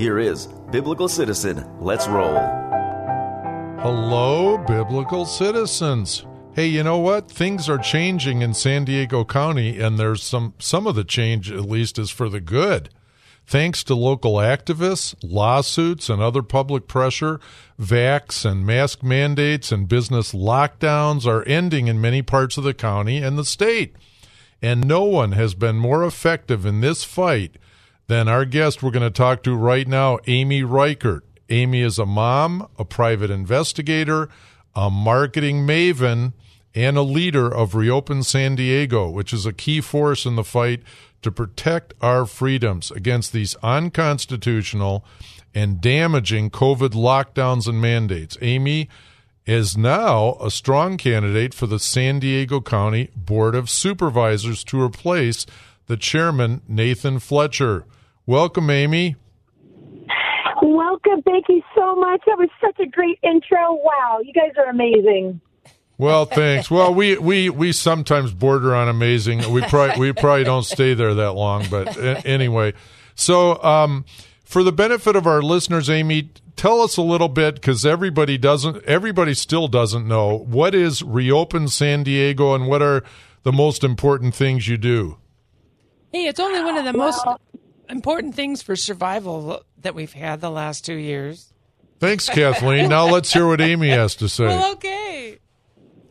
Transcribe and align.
Here 0.00 0.18
is 0.18 0.46
Biblical 0.70 1.08
Citizen. 1.08 1.62
Let's 1.78 2.08
roll. 2.08 2.38
Hello, 3.82 4.56
Biblical 4.56 5.26
Citizens. 5.26 6.24
Hey, 6.54 6.68
you 6.68 6.82
know 6.82 6.96
what? 6.96 7.30
Things 7.30 7.68
are 7.68 7.76
changing 7.76 8.40
in 8.40 8.54
San 8.54 8.86
Diego 8.86 9.26
County, 9.26 9.78
and 9.78 9.98
there's 9.98 10.22
some 10.22 10.54
some 10.58 10.86
of 10.86 10.94
the 10.94 11.04
change, 11.04 11.52
at 11.52 11.68
least, 11.68 11.98
is 11.98 12.08
for 12.08 12.30
the 12.30 12.40
good. 12.40 12.88
Thanks 13.44 13.84
to 13.84 13.94
local 13.94 14.36
activists, 14.36 15.14
lawsuits, 15.22 16.08
and 16.08 16.22
other 16.22 16.42
public 16.42 16.88
pressure, 16.88 17.38
vax 17.78 18.50
and 18.50 18.64
mask 18.64 19.02
mandates 19.02 19.70
and 19.70 19.86
business 19.86 20.32
lockdowns 20.32 21.26
are 21.26 21.42
ending 21.42 21.88
in 21.88 22.00
many 22.00 22.22
parts 22.22 22.56
of 22.56 22.64
the 22.64 22.72
county 22.72 23.18
and 23.18 23.36
the 23.36 23.44
state. 23.44 23.96
And 24.62 24.88
no 24.88 25.02
one 25.04 25.32
has 25.32 25.52
been 25.52 25.76
more 25.76 26.06
effective 26.06 26.64
in 26.64 26.80
this 26.80 27.04
fight 27.04 27.58
than 28.10 28.26
our 28.26 28.44
guest 28.44 28.82
we're 28.82 28.90
going 28.90 29.04
to 29.04 29.08
talk 29.08 29.40
to 29.40 29.54
right 29.54 29.86
now, 29.86 30.18
Amy 30.26 30.64
Reichert. 30.64 31.22
Amy 31.48 31.80
is 31.80 31.96
a 31.96 32.04
mom, 32.04 32.66
a 32.76 32.84
private 32.84 33.30
investigator, 33.30 34.28
a 34.74 34.90
marketing 34.90 35.64
maven, 35.64 36.32
and 36.74 36.96
a 36.96 37.02
leader 37.02 37.46
of 37.48 37.76
Reopen 37.76 38.24
San 38.24 38.56
Diego, 38.56 39.08
which 39.08 39.32
is 39.32 39.46
a 39.46 39.52
key 39.52 39.80
force 39.80 40.26
in 40.26 40.34
the 40.34 40.42
fight 40.42 40.82
to 41.22 41.30
protect 41.30 41.94
our 42.00 42.26
freedoms 42.26 42.90
against 42.90 43.32
these 43.32 43.54
unconstitutional 43.62 45.04
and 45.54 45.80
damaging 45.80 46.50
COVID 46.50 46.90
lockdowns 46.90 47.68
and 47.68 47.80
mandates. 47.80 48.36
Amy 48.42 48.88
is 49.46 49.76
now 49.76 50.36
a 50.40 50.50
strong 50.50 50.96
candidate 50.96 51.54
for 51.54 51.68
the 51.68 51.78
San 51.78 52.18
Diego 52.18 52.60
County 52.60 53.08
Board 53.14 53.54
of 53.54 53.70
Supervisors 53.70 54.64
to 54.64 54.82
replace 54.82 55.46
the 55.86 55.96
chairman, 55.96 56.62
Nathan 56.66 57.20
Fletcher. 57.20 57.84
Welcome, 58.30 58.70
Amy. 58.70 59.16
Welcome. 60.62 61.20
Thank 61.22 61.46
you 61.48 61.62
so 61.74 61.96
much. 61.96 62.20
That 62.28 62.38
was 62.38 62.48
such 62.60 62.78
a 62.78 62.86
great 62.86 63.18
intro. 63.24 63.72
Wow, 63.82 64.20
you 64.22 64.32
guys 64.32 64.52
are 64.56 64.70
amazing. 64.70 65.40
Well, 65.98 66.26
thanks. 66.26 66.70
Well, 66.70 66.94
we, 66.94 67.18
we, 67.18 67.50
we 67.50 67.72
sometimes 67.72 68.32
border 68.32 68.72
on 68.72 68.86
amazing. 68.86 69.50
We 69.50 69.62
probably 69.62 69.98
we 69.98 70.12
probably 70.12 70.44
don't 70.44 70.62
stay 70.62 70.94
there 70.94 71.12
that 71.12 71.32
long, 71.32 71.66
but 71.68 71.98
anyway. 72.24 72.74
So, 73.16 73.60
um, 73.64 74.04
for 74.44 74.62
the 74.62 74.70
benefit 74.70 75.16
of 75.16 75.26
our 75.26 75.42
listeners, 75.42 75.90
Amy, 75.90 76.30
tell 76.54 76.82
us 76.82 76.96
a 76.96 77.02
little 77.02 77.28
bit 77.28 77.56
because 77.56 77.84
everybody 77.84 78.38
doesn't. 78.38 78.84
Everybody 78.84 79.34
still 79.34 79.66
doesn't 79.66 80.06
know 80.06 80.38
what 80.38 80.72
is 80.72 81.02
Reopen 81.02 81.66
San 81.66 82.04
Diego 82.04 82.54
and 82.54 82.68
what 82.68 82.80
are 82.80 83.02
the 83.42 83.52
most 83.52 83.82
important 83.82 84.36
things 84.36 84.68
you 84.68 84.76
do. 84.76 85.16
Hey, 86.12 86.26
it's 86.26 86.38
only 86.38 86.62
one 86.62 86.76
of 86.76 86.84
the 86.84 86.92
most 86.92 87.24
important 87.90 88.34
things 88.34 88.62
for 88.62 88.76
survival 88.76 89.62
that 89.78 89.94
we've 89.94 90.12
had 90.12 90.40
the 90.40 90.50
last 90.50 90.84
two 90.84 90.94
years. 90.94 91.52
Thanks, 91.98 92.28
Kathleen. 92.28 92.88
now 92.88 93.06
let's 93.06 93.32
hear 93.32 93.46
what 93.46 93.60
Amy 93.60 93.90
has 93.90 94.14
to 94.16 94.28
say. 94.28 94.46
Well, 94.46 94.72
okay. 94.72 95.38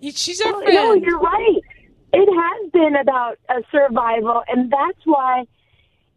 She's 0.02 0.40
our 0.42 0.52
well, 0.52 0.62
friend. 0.62 0.76
No, 0.76 0.94
you're 0.94 1.20
right. 1.20 1.62
It 2.14 2.30
has 2.30 2.72
been 2.72 2.96
about 2.96 3.38
a 3.50 3.62
survival, 3.72 4.44
and 4.48 4.72
that's 4.72 5.00
why, 5.06 5.46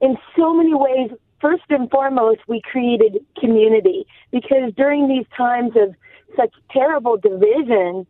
in 0.01 0.17
so 0.37 0.55
many 0.55 0.75
ways, 0.75 1.11
first 1.41 1.65
and 1.71 1.91
foremost, 1.91 2.41
we 2.49 2.61
created 2.63 3.25
community 3.39 4.07
because 4.31 4.73
during 4.77 5.09
these 5.09 5.27
times 5.37 5.73
of 5.77 5.95
such 6.37 6.53
terrible 6.71 7.17
division 7.17 8.07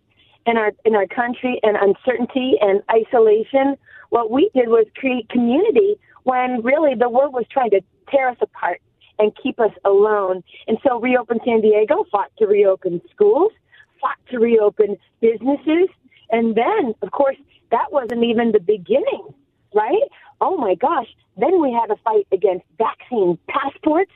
in 0.47 0.57
our 0.57 0.73
in 0.85 0.95
our 0.95 1.07
country 1.07 1.61
and 1.63 1.77
uncertainty 1.77 2.55
and 2.61 2.83
isolation, 2.91 3.77
what 4.11 4.31
we 4.31 4.51
did 4.55 4.69
was 4.69 4.87
create 4.97 5.29
community 5.29 5.97
when 6.25 6.63
really 6.63 6.95
the 6.95 7.09
world 7.09 7.33
was 7.33 7.45
trying 7.51 7.71
to 7.71 7.81
tear 8.11 8.29
us 8.29 8.37
apart 8.41 8.81
and 9.19 9.33
keep 9.43 9.61
us 9.61 9.73
alone. 9.85 10.43
And 10.67 10.79
so 10.87 11.01
Reopen 11.01 11.39
San 11.45 11.61
Diego 11.61 12.05
fought 12.11 12.31
to 12.39 12.47
reopen 12.47 13.01
schools, 13.11 13.53
fought 14.01 14.19
to 14.31 14.39
reopen 14.39 14.97
businesses. 15.21 15.89
And 16.31 16.55
then, 16.55 16.95
of 17.03 17.11
course, 17.11 17.37
that 17.71 17.93
wasn't 17.93 18.25
even 18.25 18.53
the 18.53 18.61
beginning, 18.61 19.35
right? 19.75 20.03
Oh 20.41 20.57
my 20.57 20.75
gosh. 20.75 21.09
Then 21.37 21.61
we 21.61 21.73
had 21.73 21.91
a 21.91 21.97
fight 22.03 22.27
against 22.33 22.65
vaccine 22.79 23.39
passports, 23.49 24.13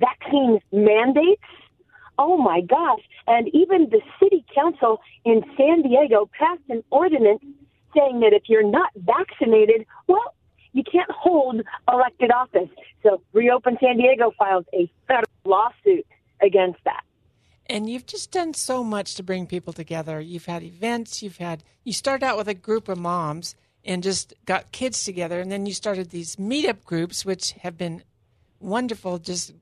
vaccine 0.00 0.60
mandates. 0.72 1.42
Oh 2.18 2.36
my 2.36 2.60
gosh. 2.60 3.00
And 3.26 3.48
even 3.54 3.90
the 3.90 4.00
city 4.22 4.44
council 4.54 5.00
in 5.24 5.44
San 5.56 5.82
Diego 5.82 6.30
passed 6.38 6.62
an 6.68 6.82
ordinance 6.90 7.42
saying 7.96 8.20
that 8.20 8.32
if 8.32 8.44
you're 8.46 8.68
not 8.68 8.90
vaccinated, 8.96 9.86
well, 10.06 10.34
you 10.76 10.84
can't 10.84 11.10
hold 11.10 11.62
elected 11.90 12.30
office. 12.30 12.68
So 13.02 13.22
Reopen 13.32 13.78
San 13.80 13.96
Diego 13.96 14.30
filed 14.38 14.66
a 14.74 14.90
federal 15.08 15.24
lawsuit 15.46 16.06
against 16.42 16.78
that. 16.84 17.02
And 17.68 17.88
you've 17.88 18.04
just 18.04 18.30
done 18.30 18.52
so 18.52 18.84
much 18.84 19.14
to 19.14 19.22
bring 19.22 19.46
people 19.46 19.72
together. 19.72 20.20
You've 20.20 20.44
had 20.44 20.62
events, 20.62 21.22
you've 21.22 21.38
had 21.38 21.64
you 21.82 21.94
start 21.94 22.22
out 22.22 22.36
with 22.36 22.46
a 22.46 22.54
group 22.54 22.88
of 22.88 22.98
moms 22.98 23.56
and 23.86 24.02
just 24.02 24.34
got 24.44 24.70
kids 24.70 25.02
together 25.02 25.40
and 25.40 25.50
then 25.50 25.64
you 25.64 25.72
started 25.72 26.10
these 26.10 26.36
meetup 26.36 26.84
groups 26.84 27.24
which 27.24 27.52
have 27.52 27.78
been 27.78 28.02
wonderful 28.60 29.18
just 29.18 29.54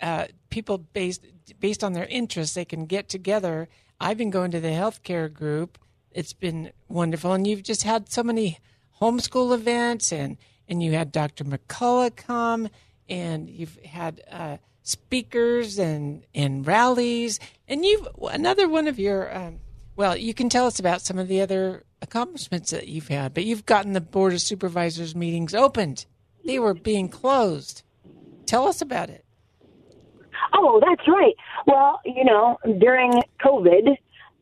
uh, 0.00 0.26
people 0.50 0.78
based 0.78 1.26
based 1.58 1.82
on 1.82 1.94
their 1.94 2.06
interests 2.06 2.54
they 2.54 2.64
can 2.64 2.86
get 2.86 3.08
together. 3.08 3.68
I've 3.98 4.18
been 4.18 4.30
going 4.30 4.52
to 4.52 4.60
the 4.60 4.68
healthcare 4.68 5.30
group. 5.32 5.78
It's 6.12 6.32
been 6.32 6.70
wonderful 6.88 7.32
and 7.32 7.44
you've 7.44 7.64
just 7.64 7.82
had 7.82 8.08
so 8.08 8.22
many 8.22 8.60
homeschool 9.00 9.52
events 9.52 10.12
and 10.12 10.36
and 10.70 10.82
you 10.82 10.92
had 10.92 11.10
Dr. 11.10 11.44
McCullough 11.44 12.14
come, 12.14 12.68
and 13.08 13.50
you've 13.50 13.76
had 13.84 14.22
uh, 14.30 14.56
speakers 14.82 15.78
and 15.78 16.24
and 16.34 16.66
rallies, 16.66 17.40
and 17.68 17.84
you've 17.84 18.08
another 18.30 18.68
one 18.68 18.86
of 18.86 18.98
your. 18.98 19.36
Um, 19.36 19.58
well, 19.96 20.16
you 20.16 20.32
can 20.32 20.48
tell 20.48 20.66
us 20.66 20.78
about 20.78 21.02
some 21.02 21.18
of 21.18 21.28
the 21.28 21.42
other 21.42 21.82
accomplishments 22.00 22.70
that 22.70 22.88
you've 22.88 23.08
had, 23.08 23.34
but 23.34 23.44
you've 23.44 23.66
gotten 23.66 23.92
the 23.92 24.00
board 24.00 24.32
of 24.32 24.40
supervisors 24.40 25.14
meetings 25.14 25.54
opened. 25.54 26.06
They 26.46 26.58
were 26.58 26.72
being 26.72 27.08
closed. 27.08 27.82
Tell 28.46 28.66
us 28.66 28.80
about 28.80 29.10
it. 29.10 29.24
Oh, 30.54 30.80
that's 30.80 31.06
right. 31.06 31.34
Well, 31.66 32.00
you 32.06 32.24
know, 32.24 32.56
during 32.78 33.12
COVID, 33.44 33.96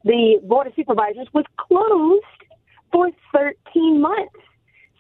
the 0.05 0.41
board 0.45 0.69
of 0.69 0.75
supervisors 0.77 1.27
was 1.33 1.45
closed 1.57 2.25
for 2.93 3.11
13 3.33 4.01
months. 4.01 4.35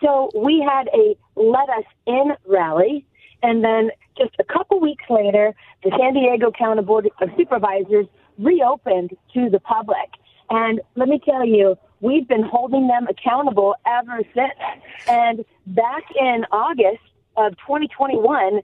So 0.02 0.30
we 0.34 0.60
had 0.60 0.88
a 0.94 1.16
let 1.36 1.68
us 1.68 1.84
in 2.06 2.32
rally. 2.46 3.04
And 3.42 3.64
then 3.64 3.90
just 4.16 4.34
a 4.38 4.44
couple 4.44 4.80
weeks 4.80 5.04
later, 5.08 5.54
the 5.84 5.90
San 5.98 6.14
Diego 6.14 6.50
County 6.50 6.82
Board 6.82 7.08
of 7.20 7.28
Supervisors 7.36 8.06
reopened 8.38 9.16
to 9.34 9.48
the 9.50 9.60
public. 9.60 10.10
And 10.50 10.80
let 10.96 11.08
me 11.08 11.20
tell 11.24 11.44
you, 11.44 11.76
we've 12.00 12.26
been 12.26 12.42
holding 12.42 12.88
them 12.88 13.06
accountable 13.08 13.74
ever 13.86 14.20
since. 14.34 15.08
And 15.08 15.44
back 15.66 16.04
in 16.18 16.44
August 16.50 17.02
of 17.36 17.52
2021, 17.58 18.60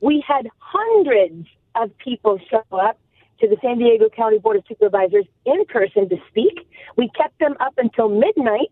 we 0.00 0.22
had 0.26 0.48
hundreds 0.58 1.46
of 1.74 1.96
people 1.98 2.38
show 2.50 2.64
up 2.76 2.98
to 3.40 3.48
the 3.48 3.56
San 3.60 3.78
Diego 3.78 4.08
County 4.08 4.38
Board 4.38 4.56
of 4.56 4.64
Supervisors 4.68 5.24
in 5.44 5.64
person 5.66 6.08
to 6.08 6.16
speak. 6.28 6.68
We 6.96 7.10
kept 7.16 7.38
them 7.40 7.56
up 7.60 7.74
until 7.76 8.08
midnight 8.08 8.70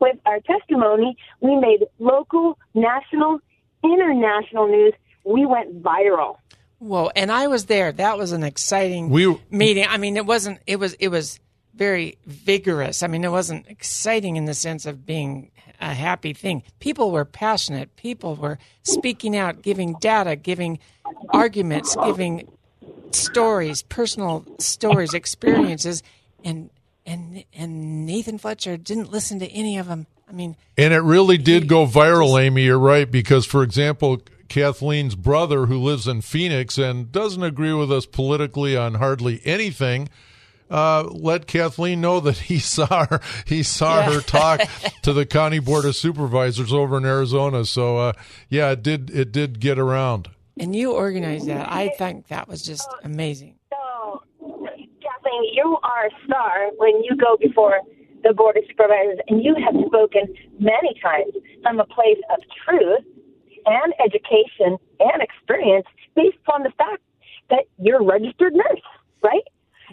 with 0.00 0.16
our 0.26 0.40
testimony, 0.40 1.16
we 1.40 1.56
made 1.56 1.84
local, 1.98 2.58
national, 2.74 3.38
international 3.84 4.68
news. 4.68 4.92
We 5.24 5.46
went 5.46 5.82
viral. 5.82 6.36
Whoa! 6.78 7.10
And 7.16 7.32
I 7.32 7.46
was 7.46 7.66
there. 7.66 7.90
That 7.92 8.18
was 8.18 8.32
an 8.32 8.42
exciting 8.42 9.10
We- 9.10 9.40
meeting. 9.50 9.86
I 9.88 9.96
mean, 9.96 10.16
it 10.16 10.26
wasn't. 10.26 10.60
It 10.66 10.76
was. 10.78 10.94
It 10.94 11.08
was 11.08 11.40
very 11.74 12.16
vigorous. 12.26 13.02
I 13.02 13.06
mean, 13.06 13.24
it 13.24 13.30
wasn't 13.30 13.66
exciting 13.68 14.36
in 14.36 14.44
the 14.46 14.54
sense 14.54 14.86
of 14.86 15.04
being 15.04 15.50
a 15.80 15.92
happy 15.92 16.32
thing. 16.32 16.62
People 16.80 17.10
were 17.10 17.24
passionate. 17.26 17.94
People 17.96 18.34
were 18.34 18.58
speaking 18.82 19.36
out, 19.36 19.60
giving 19.62 19.94
data, 20.00 20.36
giving 20.36 20.78
arguments, 21.30 21.94
giving 22.04 22.48
stories, 23.10 23.82
personal 23.82 24.44
stories, 24.58 25.12
experiences, 25.14 26.02
and 26.44 26.70
and 27.06 27.44
and 27.54 28.04
Nathan 28.04 28.36
Fletcher 28.38 28.76
didn't 28.76 29.10
listen 29.10 29.38
to 29.38 29.46
any 29.48 29.78
of 29.78 29.86
them. 29.86 30.06
I 30.28 30.32
mean, 30.32 30.56
And 30.76 30.92
it 30.92 31.02
really 31.02 31.38
did 31.38 31.68
go 31.68 31.86
viral, 31.86 32.40
Amy. 32.40 32.64
You're 32.64 32.78
right. 32.80 33.08
Because, 33.08 33.46
for 33.46 33.62
example, 33.62 34.20
Kathleen's 34.48 35.14
brother, 35.14 35.66
who 35.66 35.78
lives 35.78 36.08
in 36.08 36.20
Phoenix 36.20 36.78
and 36.78 37.12
doesn't 37.12 37.42
agree 37.44 37.72
with 37.72 37.92
us 37.92 38.06
politically 38.06 38.76
on 38.76 38.94
hardly 38.94 39.40
anything, 39.44 40.08
uh, 40.68 41.04
let 41.12 41.46
Kathleen 41.46 42.00
know 42.00 42.18
that 42.18 42.38
he 42.38 42.58
saw 42.74 43.06
her, 43.06 43.20
he 43.46 43.62
saw 43.62 44.02
her 44.02 44.20
talk 44.20 44.62
to 45.02 45.12
the 45.12 45.24
county 45.24 45.60
board 45.60 45.84
of 45.84 45.94
supervisors 45.94 46.72
over 46.72 46.98
in 46.98 47.04
Arizona. 47.04 47.64
So, 47.64 47.98
uh, 47.98 48.12
yeah, 48.48 48.72
it 48.72 48.82
did 48.82 49.10
it 49.10 49.30
did 49.30 49.60
get 49.60 49.78
around. 49.78 50.28
and 50.58 50.74
you 50.74 50.90
organized 50.92 51.46
that. 51.46 51.70
I 51.70 51.90
think 51.90 52.26
that 52.28 52.48
was 52.48 52.62
just 52.62 52.88
amazing. 53.04 53.54
So, 55.36 55.42
Kathleen, 55.42 55.54
you 55.54 55.78
are 55.82 56.06
a 56.06 56.24
star 56.24 56.70
when 56.76 57.02
you 57.02 57.16
go 57.16 57.36
before 57.40 57.80
the 58.22 58.32
Board 58.32 58.56
of 58.56 58.64
Supervisors, 58.68 59.18
and 59.28 59.42
you 59.44 59.54
have 59.54 59.74
spoken 59.86 60.34
many 60.58 60.98
times 61.02 61.32
from 61.62 61.80
a 61.80 61.84
place 61.84 62.18
of 62.30 62.42
truth 62.64 63.04
and 63.66 63.94
education 64.04 64.78
and 65.00 65.22
experience 65.22 65.86
based 66.14 66.38
on 66.52 66.62
the 66.62 66.70
fact 66.70 67.02
that 67.50 67.64
you're 67.78 68.00
a 68.00 68.04
registered 68.04 68.54
nurse, 68.54 68.80
right? 69.22 69.44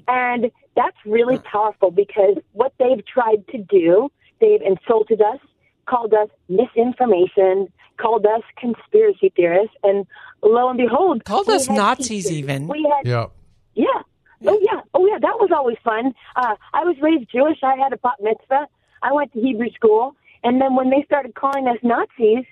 And 0.07 0.51
that's 0.75 0.97
really 1.05 1.37
powerful 1.39 1.91
because 1.91 2.37
what 2.53 2.73
they've 2.79 3.05
tried 3.05 3.47
to 3.49 3.57
do, 3.59 4.09
they've 4.41 4.61
insulted 4.61 5.21
us, 5.21 5.39
called 5.85 6.13
us 6.13 6.29
misinformation, 6.49 7.67
called 7.97 8.25
us 8.25 8.41
conspiracy 8.57 9.31
theorists, 9.35 9.75
and 9.83 10.07
lo 10.41 10.69
and 10.69 10.77
behold, 10.77 11.23
Called 11.25 11.49
us 11.49 11.69
Nazis 11.69 12.07
teachers- 12.07 12.31
even. 12.31 12.67
We 12.67 12.89
had 12.95 13.05
Yeah. 13.05 13.27
yeah. 13.75 14.01
Oh 14.47 14.59
yeah. 14.61 14.81
Oh 14.93 15.05
yeah. 15.05 15.19
That 15.19 15.39
was 15.39 15.49
always 15.55 15.77
fun. 15.83 16.13
Uh, 16.35 16.55
I 16.73 16.83
was 16.83 16.95
raised 17.01 17.29
Jewish. 17.31 17.57
I 17.63 17.75
had 17.75 17.93
a 17.93 17.97
bat 17.97 18.15
mitzvah. 18.21 18.67
I 19.01 19.11
went 19.11 19.33
to 19.33 19.41
Hebrew 19.41 19.69
school, 19.71 20.15
and 20.43 20.61
then 20.61 20.75
when 20.75 20.89
they 20.89 21.03
started 21.05 21.35
calling 21.35 21.67
us 21.67 21.77
Nazis, 21.83 22.45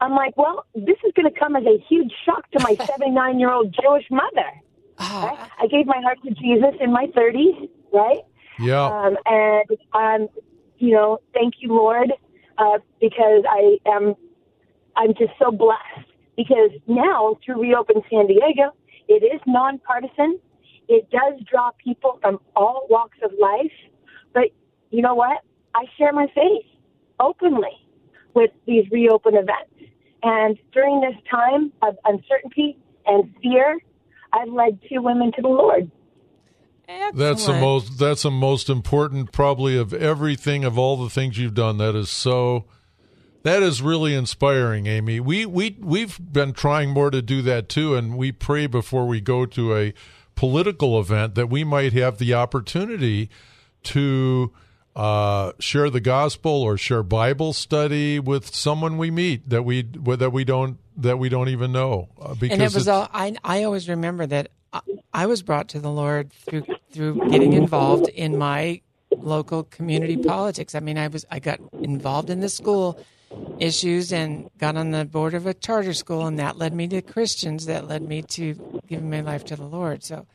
I'm 0.00 0.12
like, 0.12 0.36
well, 0.36 0.64
this 0.74 0.96
is 1.04 1.12
going 1.14 1.32
to 1.32 1.38
come 1.38 1.56
as 1.56 1.64
a 1.64 1.78
huge 1.88 2.12
shock 2.24 2.50
to 2.52 2.60
my 2.62 2.74
79 2.86 3.38
year 3.38 3.50
old 3.50 3.74
Jewish 3.74 4.06
mother. 4.10 4.50
Right? 4.98 5.48
I 5.58 5.66
gave 5.66 5.86
my 5.86 6.00
heart 6.02 6.18
to 6.24 6.30
Jesus 6.30 6.74
in 6.78 6.92
my 6.92 7.06
30s, 7.16 7.68
right? 7.92 8.20
Yeah. 8.58 8.84
Um, 8.84 9.16
and 9.24 9.64
um, 9.94 10.28
you 10.78 10.92
know, 10.92 11.18
thank 11.32 11.54
you, 11.60 11.68
Lord, 11.68 12.12
uh, 12.58 12.78
because 13.00 13.44
I 13.48 13.78
am, 13.86 14.14
I'm 14.96 15.14
just 15.14 15.32
so 15.38 15.50
blessed 15.50 16.08
because 16.36 16.70
now 16.86 17.36
through 17.44 17.62
Reopen 17.62 18.02
San 18.10 18.26
Diego, 18.26 18.72
it 19.08 19.22
is 19.24 19.40
nonpartisan. 19.46 20.38
It 20.90 21.08
does 21.08 21.40
draw 21.48 21.70
people 21.82 22.18
from 22.20 22.40
all 22.56 22.88
walks 22.90 23.18
of 23.22 23.30
life, 23.40 23.70
but 24.34 24.46
you 24.90 25.02
know 25.02 25.14
what? 25.14 25.38
I 25.72 25.84
share 25.96 26.12
my 26.12 26.26
faith 26.34 26.66
openly 27.20 27.86
with 28.34 28.50
these 28.66 28.90
reopen 28.90 29.34
events. 29.36 29.92
And 30.24 30.58
during 30.72 31.00
this 31.00 31.14
time 31.30 31.72
of 31.82 31.96
uncertainty 32.04 32.76
and 33.06 33.32
fear, 33.40 33.78
I've 34.32 34.48
led 34.48 34.80
two 34.88 35.00
women 35.00 35.30
to 35.36 35.42
the 35.42 35.48
Lord. 35.48 35.92
That's 37.14 37.46
the 37.46 37.52
most. 37.52 37.96
That's 38.00 38.22
the 38.22 38.32
most 38.32 38.68
important, 38.68 39.30
probably, 39.30 39.76
of 39.76 39.94
everything 39.94 40.64
of 40.64 40.76
all 40.76 40.96
the 40.96 41.08
things 41.08 41.38
you've 41.38 41.54
done. 41.54 41.78
That 41.78 41.94
is 41.94 42.10
so. 42.10 42.64
That 43.44 43.62
is 43.62 43.80
really 43.80 44.12
inspiring, 44.12 44.88
Amy. 44.88 45.20
We 45.20 45.46
we 45.46 45.76
we've 45.80 46.18
been 46.20 46.52
trying 46.52 46.90
more 46.90 47.12
to 47.12 47.22
do 47.22 47.42
that 47.42 47.68
too, 47.68 47.94
and 47.94 48.18
we 48.18 48.32
pray 48.32 48.66
before 48.66 49.06
we 49.06 49.20
go 49.20 49.46
to 49.46 49.76
a 49.76 49.94
political 50.40 50.98
event 50.98 51.34
that 51.34 51.50
we 51.50 51.62
might 51.64 51.92
have 51.92 52.16
the 52.16 52.32
opportunity 52.32 53.28
to 53.82 54.50
uh, 54.96 55.52
share 55.58 55.90
the 55.90 56.00
gospel 56.00 56.50
or 56.62 56.78
share 56.78 57.02
Bible 57.02 57.52
study 57.52 58.18
with 58.18 58.54
someone 58.54 58.96
we 58.96 59.10
meet 59.10 59.50
that 59.50 59.66
we 59.66 59.82
that 59.82 60.30
we 60.32 60.44
don't 60.44 60.78
that 60.96 61.18
we 61.18 61.28
don't 61.28 61.50
even 61.50 61.72
know. 61.72 62.08
Uh, 62.18 62.32
because 62.32 62.54
and 62.54 62.62
it 62.62 62.72
was 62.72 62.88
all 62.88 63.06
I, 63.12 63.36
I 63.44 63.64
always 63.64 63.86
remember 63.86 64.26
that 64.28 64.48
I, 64.72 64.80
I 65.12 65.26
was 65.26 65.42
brought 65.42 65.68
to 65.68 65.78
the 65.78 65.90
lord 65.90 66.32
through 66.32 66.64
through 66.90 67.28
getting 67.28 67.52
involved 67.52 68.08
in 68.08 68.38
my 68.38 68.80
local 69.10 69.64
community 69.64 70.16
politics 70.16 70.74
i 70.74 70.80
mean 70.80 70.96
i 70.96 71.08
was 71.08 71.26
i 71.32 71.40
got 71.40 71.58
involved 71.82 72.30
in 72.30 72.38
the 72.38 72.48
school 72.48 72.98
issues 73.58 74.12
and 74.12 74.50
got 74.58 74.76
on 74.76 74.90
the 74.90 75.04
board 75.04 75.34
of 75.34 75.46
a 75.46 75.54
charter 75.54 75.92
school 75.92 76.26
and 76.26 76.38
that 76.38 76.56
led 76.56 76.72
me 76.72 76.88
to 76.88 77.02
christians 77.02 77.66
that 77.66 77.86
led 77.86 78.02
me 78.02 78.22
to 78.22 78.54
giving 78.90 79.08
my 79.08 79.20
life 79.20 79.44
to 79.44 79.56
the 79.56 79.64
lord. 79.64 80.02
So 80.02 80.26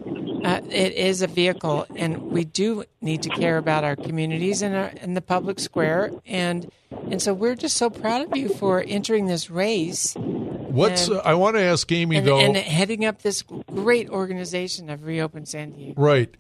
uh, 0.44 0.62
it 0.70 0.94
is 0.94 1.22
a 1.22 1.28
vehicle 1.28 1.86
and 1.96 2.32
we 2.32 2.44
do 2.44 2.84
need 3.02 3.24
to 3.24 3.30
care 3.30 3.58
about 3.58 3.84
our 3.84 3.96
communities 3.96 4.62
and 4.62 4.76
our, 4.76 4.92
and 5.02 5.16
the 5.16 5.22
public 5.22 5.60
square 5.60 6.12
and 6.26 6.72
and 7.12 7.22
so 7.22 7.34
we're 7.34 7.56
just 7.56 7.78
so 7.78 7.90
proud 7.90 8.26
of 8.26 8.36
you 8.38 8.50
for 8.50 8.84
entering 8.88 9.28
this 9.28 9.50
race 9.50 10.16
what's 10.76 11.08
and- 11.08 11.22
I 11.22 11.34
want 11.36 11.56
to 11.56 11.62
ask 11.62 11.92
Amy 11.92 12.18
and, 12.18 12.28
though. 12.28 12.40
and 12.40 12.56
heading 12.56 13.06
up 13.06 13.22
this 13.22 13.42
great 13.42 14.10
organization 14.10 14.90
of 14.90 15.04
Reopen 15.04 15.46
San 15.46 15.72
Diego. 15.72 16.02
Right. 16.02 16.34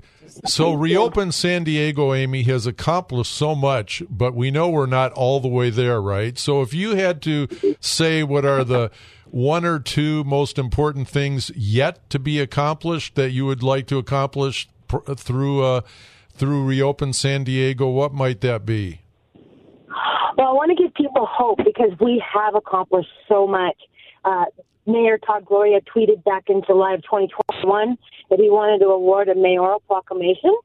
So 0.46 0.74
Reopen 0.74 1.32
San 1.32 1.64
Diego, 1.64 2.14
Amy, 2.14 2.44
has 2.44 2.66
accomplished 2.66 3.32
so 3.32 3.56
much, 3.56 4.04
but 4.10 4.34
we 4.34 4.52
know 4.52 4.70
we're 4.70 4.86
not 4.88 5.14
all 5.14 5.40
the 5.40 5.48
way 5.48 5.70
there, 5.70 6.02
right? 6.02 6.38
So 6.38 6.62
if 6.62 6.74
you 6.74 6.96
had 6.96 7.22
to 7.24 7.48
say 7.80 8.24
what 8.24 8.44
are 8.44 8.64
the 8.64 8.92
one 9.36 9.66
or 9.66 9.80
two 9.80 10.24
most 10.24 10.58
important 10.58 11.10
things 11.10 11.52
yet 11.58 12.10
to 12.10 12.18
be 12.18 12.40
accomplished 12.40 13.16
that 13.16 13.32
you 13.32 13.46
would 13.46 13.62
like 13.62 13.86
to 13.86 13.98
accomplish 13.98 14.70
pr- 14.88 15.14
through 15.14 15.62
uh, 15.62 15.82
through 16.30 16.64
Reopen 16.64 17.12
San 17.12 17.44
Diego, 17.44 17.90
what 17.90 18.14
might 18.14 18.40
that 18.42 18.66
be? 18.66 19.02
Well, 19.36 20.48
I 20.48 20.52
want 20.54 20.70
to 20.78 20.82
give 20.82 20.94
people 20.94 21.28
hope 21.30 21.58
because 21.58 21.92
we 22.00 22.24
have 22.34 22.56
accomplished 22.56 23.10
so 23.28 23.46
much. 23.46 23.76
Uh, 24.24 24.46
Mayor 24.86 25.18
Todd 25.18 25.44
Gloria 25.46 25.82
tweeted 25.82 26.24
back 26.24 26.46
in 26.48 26.62
July 26.66 26.94
of 26.94 27.04
2021 27.04 27.98
that 28.30 28.40
he 28.40 28.50
wanted 28.50 28.80
to 28.80 28.88
award 28.88 29.28
a 29.28 29.36
mayoral 29.36 29.82
proclamation 29.82 30.56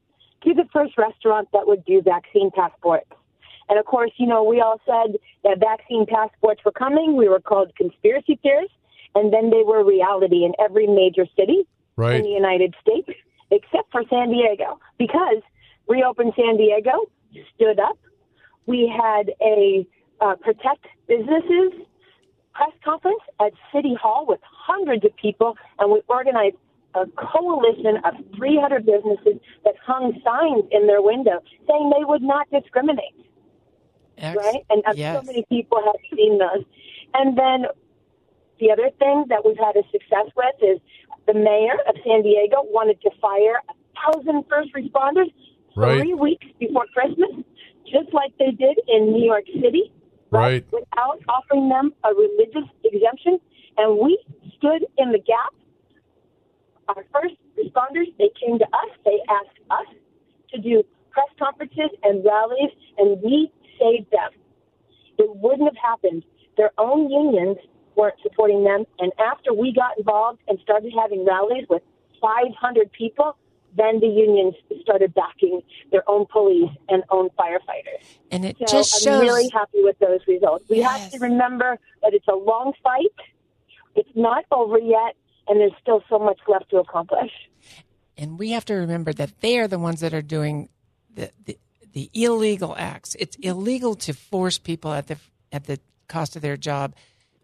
to 0.45 0.53
the 0.53 0.63
first 0.71 0.97
restaurant 0.97 1.49
that 1.51 1.67
would 1.67 1.83
do 1.83 2.01
vaccine 2.01 2.51
passports. 2.51 3.11
And 3.69 3.79
of 3.79 3.85
course, 3.85 4.11
you 4.17 4.27
know, 4.27 4.43
we 4.43 4.59
all 4.61 4.79
said 4.85 5.17
that 5.43 5.59
vaccine 5.59 6.05
passports 6.05 6.61
were 6.65 6.71
coming. 6.71 7.15
We 7.15 7.29
were 7.29 7.39
called 7.39 7.75
conspiracy 7.75 8.39
theorists, 8.41 8.75
and 9.15 9.33
then 9.33 9.49
they 9.49 9.63
were 9.63 9.83
reality 9.83 10.43
in 10.43 10.53
every 10.59 10.87
major 10.87 11.25
city 11.37 11.67
Right. 11.97 12.15
in 12.15 12.23
the 12.23 12.29
United 12.29 12.73
States, 12.81 13.09
except 13.51 13.91
for 13.91 14.03
San 14.09 14.31
Diego, 14.31 14.79
because 14.97 15.41
Reopen 15.87 16.31
San 16.35 16.57
Diego 16.57 16.91
stood 17.55 17.79
up. 17.79 17.97
We 18.65 18.87
had 18.87 19.31
a 19.41 19.85
uh, 20.21 20.35
protect 20.35 20.85
businesses 21.07 21.73
press 22.53 22.71
conference 22.83 23.21
at 23.39 23.53
City 23.73 23.95
Hall 24.01 24.25
with 24.27 24.39
hundreds 24.43 25.05
of 25.05 25.15
people, 25.15 25.57
and 25.79 25.91
we 25.91 26.01
organized 26.07 26.57
a 26.93 27.05
coalition 27.15 27.97
of 28.03 28.13
300 28.35 28.85
businesses 28.85 29.39
that 29.63 29.75
hung 29.85 30.19
signs 30.23 30.65
in 30.71 30.87
their 30.87 31.01
window 31.01 31.41
saying 31.67 31.91
they 31.97 32.03
would 32.03 32.21
not 32.21 32.49
discriminate 32.51 33.15
Ex- 34.21 34.37
right? 34.37 34.63
And 34.69 34.83
yes. 34.95 35.17
so 35.19 35.23
many 35.23 35.43
people 35.49 35.81
have 35.85 36.01
seen 36.15 36.37
those. 36.37 36.63
And 37.13 37.37
then 37.37 37.65
the 38.59 38.71
other 38.71 38.89
thing 38.99 39.25
that 39.29 39.43
we've 39.45 39.57
had 39.57 39.75
a 39.75 39.83
success 39.91 40.31
with 40.35 40.55
is 40.61 40.79
the 41.27 41.33
mayor 41.33 41.77
of 41.87 41.95
San 42.05 42.21
Diego 42.23 42.63
wanted 42.69 43.01
to 43.01 43.11
fire 43.19 43.61
a 43.69 43.73
thousand 44.13 44.45
first 44.49 44.73
responders 44.73 45.31
Right. 45.73 46.01
three 46.01 46.13
weeks 46.13 46.45
before 46.59 46.85
Christmas, 46.93 47.31
just 47.85 48.13
like 48.13 48.33
they 48.37 48.51
did 48.51 48.77
in 48.89 49.13
New 49.13 49.23
York 49.23 49.45
City, 49.61 49.91
Right. 50.31 50.65
Without 50.71 51.19
offering 51.27 51.67
them 51.67 51.93
a 52.05 52.13
religious 52.13 52.69
exemption, 52.85 53.37
and 53.77 53.99
we 53.99 54.17
stood 54.57 54.85
in 54.97 55.11
the 55.11 55.19
gap. 55.19 55.53
Our 56.87 57.05
first 57.13 57.35
responders, 57.59 58.07
they 58.17 58.31
came 58.39 58.57
to 58.57 58.65
us. 58.65 58.91
They 59.03 59.19
asked 59.29 59.59
us 59.69 59.87
to 60.53 60.61
do 60.61 60.83
press 61.11 61.27
conferences 61.37 61.91
and 62.03 62.23
rallies, 62.23 62.71
and 62.97 63.21
we 63.21 63.51
saved 63.79 64.11
them. 64.11 64.31
It 65.17 65.35
wouldn't 65.35 65.67
have 65.67 65.77
happened. 65.77 66.23
Their 66.57 66.71
own 66.77 67.09
unions 67.09 67.57
weren't 67.95 68.15
supporting 68.23 68.63
them, 68.63 68.85
and 68.99 69.11
after 69.19 69.53
we 69.53 69.73
got 69.73 69.97
involved 69.97 70.39
and 70.47 70.57
started 70.61 70.93
having 70.97 71.25
rallies 71.25 71.65
with 71.69 71.83
500 72.21 72.91
people, 72.91 73.35
then 73.75 73.99
the 73.99 74.07
unions 74.07 74.55
started 74.81 75.13
backing 75.13 75.61
their 75.91 76.03
own 76.09 76.25
police 76.31 76.69
and 76.89 77.03
own 77.09 77.29
firefighters. 77.39 78.03
and 78.29 78.45
it 78.45 78.57
So 78.59 78.65
just 78.65 79.07
I'm 79.07 79.19
really 79.19 79.49
happy 79.49 79.81
with 79.81 79.97
those 79.99 80.19
results. 80.27 80.65
We 80.69 80.79
have 80.81 81.09
to 81.11 81.19
remember 81.19 81.79
that 82.01 82.13
it's 82.13 82.27
a 82.27 82.35
long 82.35 82.73
fight. 82.83 83.15
It's 83.95 84.09
not 84.15 84.45
over 84.51 84.77
yet. 84.79 85.15
and 85.47 85.59
there's 85.59 85.73
still 85.81 86.03
so 86.09 86.19
much 86.19 86.39
left 86.47 86.69
to 86.69 86.77
accomplish. 86.77 87.31
And 88.17 88.37
we 88.37 88.51
have 88.51 88.65
to 88.65 88.75
remember 88.75 89.11
that 89.13 89.41
they 89.41 89.57
are 89.59 89.67
the 89.67 89.79
ones 89.79 89.99
that 90.01 90.13
are 90.13 90.21
doing 90.21 90.69
the, 91.13 91.31
the, 91.45 91.57
the 91.93 92.09
illegal 92.13 92.75
acts. 92.77 93.15
It's 93.19 93.35
illegal 93.37 93.95
to 93.95 94.13
force 94.13 94.57
people 94.57 94.93
at 94.93 95.07
the 95.07 95.17
at 95.51 95.65
the 95.65 95.79
cost 96.07 96.35
of 96.35 96.41
their 96.41 96.57
job 96.57 96.93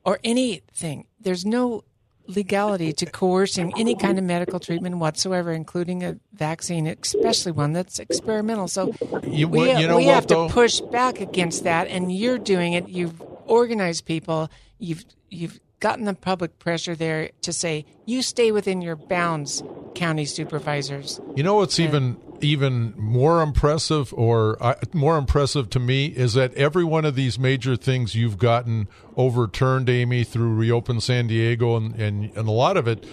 or 0.05 0.19
anything. 0.23 1.07
There's 1.19 1.45
no 1.45 1.83
legality 2.27 2.91
to 2.91 3.05
coercing 3.05 3.71
any 3.77 3.95
kind 3.95 4.17
of 4.17 4.23
medical 4.25 4.59
treatment 4.59 4.97
whatsoever, 4.97 5.51
including 5.53 6.03
a 6.03 6.17
vaccine, 6.33 6.85
especially 6.87 7.53
one 7.53 7.71
that's 7.73 7.99
experimental. 7.99 8.67
So 8.67 8.93
You- 9.23 9.47
we, 9.47 9.71
you 9.73 9.87
know 9.87 9.95
we 9.97 10.05
what, 10.05 10.15
have 10.15 10.27
though? 10.27 10.47
to 10.47 10.53
push 10.53 10.81
back 10.81 11.21
against 11.21 11.63
that, 11.63 11.87
and 11.87 12.11
you're 12.11 12.37
doing 12.37 12.73
it. 12.73 12.87
You've 12.89 13.21
organized 13.45 14.05
people. 14.05 14.49
You've 14.77 15.05
you've 15.29 15.59
gotten 15.79 16.05
the 16.05 16.13
public 16.15 16.59
pressure 16.59 16.95
there 16.95 17.29
to 17.41 17.53
say 17.53 17.85
you 18.05 18.21
stay 18.21 18.51
within 18.51 18.81
your 18.81 18.95
bounds, 18.95 19.63
county 19.95 20.25
supervisors. 20.25 21.19
You 21.35 21.43
know 21.43 21.55
what's 21.55 21.79
even 21.79 22.17
even 22.41 22.93
more 22.97 23.41
impressive, 23.41 24.13
or 24.13 24.61
uh, 24.61 24.75
more 24.93 25.17
impressive 25.17 25.69
to 25.71 25.79
me, 25.79 26.07
is 26.07 26.33
that 26.33 26.53
every 26.53 26.83
one 26.83 27.05
of 27.05 27.15
these 27.15 27.39
major 27.39 27.75
things 27.75 28.15
you've 28.15 28.37
gotten 28.37 28.87
overturned, 29.15 29.89
Amy, 29.89 30.23
through 30.23 30.53
Reopen 30.53 31.01
San 31.01 31.27
Diego, 31.27 31.75
and 31.75 31.95
and, 31.95 32.31
and 32.35 32.47
a 32.47 32.51
lot 32.51 32.77
of 32.77 32.87
it, 32.87 33.05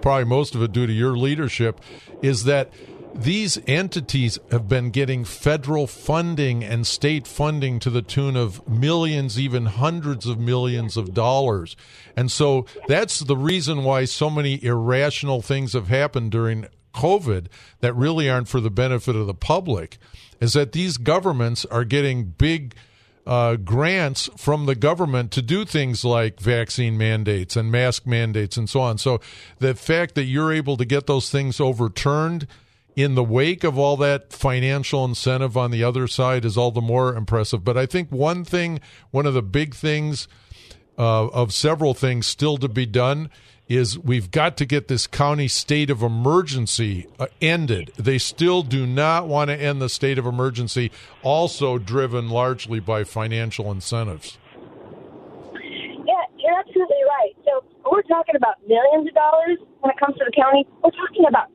probably 0.00 0.24
most 0.24 0.54
of 0.54 0.62
it 0.62 0.72
due 0.72 0.86
to 0.86 0.92
your 0.92 1.16
leadership, 1.16 1.80
is 2.22 2.44
that 2.44 2.72
these 3.14 3.58
entities 3.66 4.38
have 4.50 4.68
been 4.68 4.90
getting 4.90 5.24
federal 5.24 5.86
funding 5.86 6.64
and 6.64 6.86
state 6.86 7.26
funding 7.26 7.78
to 7.80 7.90
the 7.90 8.02
tune 8.02 8.36
of 8.36 8.66
millions, 8.66 9.38
even 9.38 9.66
hundreds 9.66 10.26
of 10.26 10.38
millions 10.38 10.96
of 10.96 11.12
dollars. 11.12 11.76
And 12.16 12.32
so 12.32 12.64
that's 12.88 13.20
the 13.20 13.36
reason 13.36 13.84
why 13.84 14.06
so 14.06 14.30
many 14.30 14.62
irrational 14.64 15.42
things 15.42 15.74
have 15.74 15.88
happened 15.88 16.30
during 16.30 16.66
COVID 16.92 17.46
that 17.80 17.94
really 17.94 18.28
aren't 18.28 18.48
for 18.48 18.60
the 18.60 18.70
benefit 18.70 19.16
of 19.16 19.26
the 19.26 19.34
public, 19.34 19.98
is 20.40 20.52
that 20.52 20.72
these 20.72 20.96
governments 20.96 21.64
are 21.66 21.84
getting 21.84 22.24
big 22.24 22.74
uh, 23.26 23.56
grants 23.56 24.28
from 24.36 24.66
the 24.66 24.74
government 24.74 25.30
to 25.30 25.42
do 25.42 25.64
things 25.64 26.04
like 26.04 26.40
vaccine 26.40 26.98
mandates 26.98 27.56
and 27.56 27.70
mask 27.70 28.06
mandates 28.06 28.56
and 28.56 28.68
so 28.68 28.80
on. 28.80 28.98
So 28.98 29.20
the 29.58 29.74
fact 29.74 30.14
that 30.16 30.24
you're 30.24 30.52
able 30.52 30.76
to 30.76 30.84
get 30.84 31.06
those 31.06 31.30
things 31.30 31.60
overturned 31.60 32.46
in 32.96 33.14
the 33.14 33.24
wake 33.24 33.64
of 33.64 33.78
all 33.78 33.96
that 33.98 34.32
financial 34.32 35.04
incentive 35.04 35.56
on 35.56 35.70
the 35.70 35.84
other 35.84 36.06
side 36.06 36.44
is 36.44 36.58
all 36.58 36.70
the 36.70 36.80
more 36.80 37.14
impressive. 37.14 37.64
But 37.64 37.78
I 37.78 37.86
think 37.86 38.10
one 38.10 38.44
thing, 38.44 38.80
one 39.10 39.24
of 39.24 39.34
the 39.34 39.42
big 39.42 39.74
things 39.74 40.28
uh, 41.02 41.26
of 41.32 41.52
several 41.52 41.94
things 41.94 42.28
still 42.28 42.56
to 42.56 42.68
be 42.68 42.86
done 42.86 43.28
is 43.66 43.98
we've 43.98 44.30
got 44.30 44.56
to 44.56 44.64
get 44.64 44.86
this 44.86 45.08
county 45.08 45.48
state 45.48 45.90
of 45.90 46.00
emergency 46.00 47.08
uh, 47.18 47.26
ended. 47.40 47.90
They 47.96 48.18
still 48.18 48.62
do 48.62 48.86
not 48.86 49.26
want 49.26 49.50
to 49.50 49.56
end 49.56 49.82
the 49.82 49.88
state 49.88 50.16
of 50.16 50.26
emergency, 50.26 50.92
also 51.24 51.78
driven 51.78 52.28
largely 52.28 52.78
by 52.78 53.02
financial 53.02 53.72
incentives. 53.72 54.38
Yeah, 55.54 56.22
you're 56.38 56.56
absolutely 56.60 57.02
right. 57.18 57.34
So 57.46 57.64
we're 57.90 58.02
talking 58.02 58.36
about 58.36 58.62
millions 58.68 59.08
of 59.08 59.14
dollars 59.14 59.58
when 59.80 59.90
it 59.90 59.98
comes 59.98 60.16
to 60.18 60.24
the 60.24 60.32
county. 60.40 60.64
We're 60.84 60.90
talking 60.90 61.24
about 61.28 61.48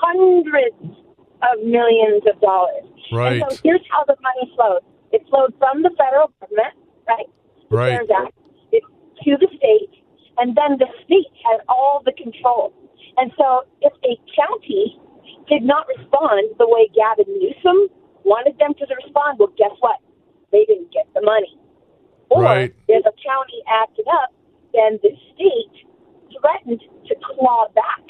hundreds 0.00 0.96
of 1.42 1.60
millions 1.62 2.22
of 2.32 2.40
dollars. 2.40 2.88
Right. 3.12 3.42
And 3.42 3.52
so 3.52 3.58
here's 3.62 3.84
how 3.90 4.04
the 4.04 4.16
money 4.22 4.50
flows. 4.56 4.80
It 5.12 5.26
flowed 5.28 5.52
from 5.58 5.82
the 5.82 5.90
federal 5.98 6.32
government, 6.40 6.72
right? 7.06 7.28
Right. 7.68 8.00
CARES 9.24 9.38
Act, 9.42 9.42
it, 9.42 9.46
to 9.46 9.46
the 9.46 9.56
state, 9.56 10.04
and 10.38 10.56
then 10.56 10.78
the 10.78 10.88
state 11.04 11.32
had 11.44 11.60
all 11.68 12.02
the 12.04 12.12
control. 12.12 12.72
And 13.16 13.32
so 13.38 13.62
if 13.80 13.92
a 14.04 14.18
county 14.36 14.98
did 15.48 15.62
not 15.62 15.86
respond 15.88 16.56
the 16.58 16.68
way 16.68 16.90
Gavin 16.94 17.32
Newsom 17.38 17.88
wanted 18.24 18.58
them 18.58 18.74
to 18.74 18.86
respond, 19.04 19.38
well, 19.38 19.52
guess 19.58 19.72
what? 19.80 20.00
They 20.52 20.64
didn't 20.64 20.92
get 20.92 21.06
the 21.14 21.22
money. 21.22 21.58
Or 22.30 22.42
Right. 22.42 22.74
if 22.88 23.06
a 23.06 23.12
county 23.12 23.62
acted 23.68 24.06
up, 24.08 24.32
then 24.72 24.98
the 25.02 25.16
state 25.34 25.86
threatened 26.40 26.82
to 27.06 27.14
claw 27.22 27.68
back. 27.74 28.02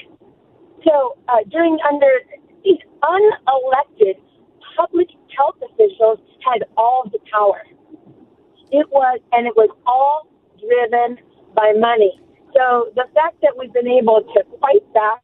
So 0.87 1.17
uh, 1.27 1.43
during 1.49 1.77
under 1.87 2.21
these 2.63 2.79
unelected 3.03 4.15
public 4.77 5.09
health 5.37 5.55
officials 5.61 6.19
had 6.45 6.65
all 6.77 7.09
the 7.11 7.19
power. 7.31 7.61
It 8.71 8.89
was, 8.91 9.19
and 9.31 9.47
it 9.47 9.55
was 9.55 9.69
all 9.85 10.27
driven 10.67 11.17
by 11.55 11.73
money. 11.77 12.19
So 12.53 12.91
the 12.95 13.05
fact 13.13 13.41
that 13.41 13.53
we've 13.57 13.73
been 13.73 13.87
able 13.87 14.21
to 14.21 14.39
fight 14.59 14.85
back 14.93 15.21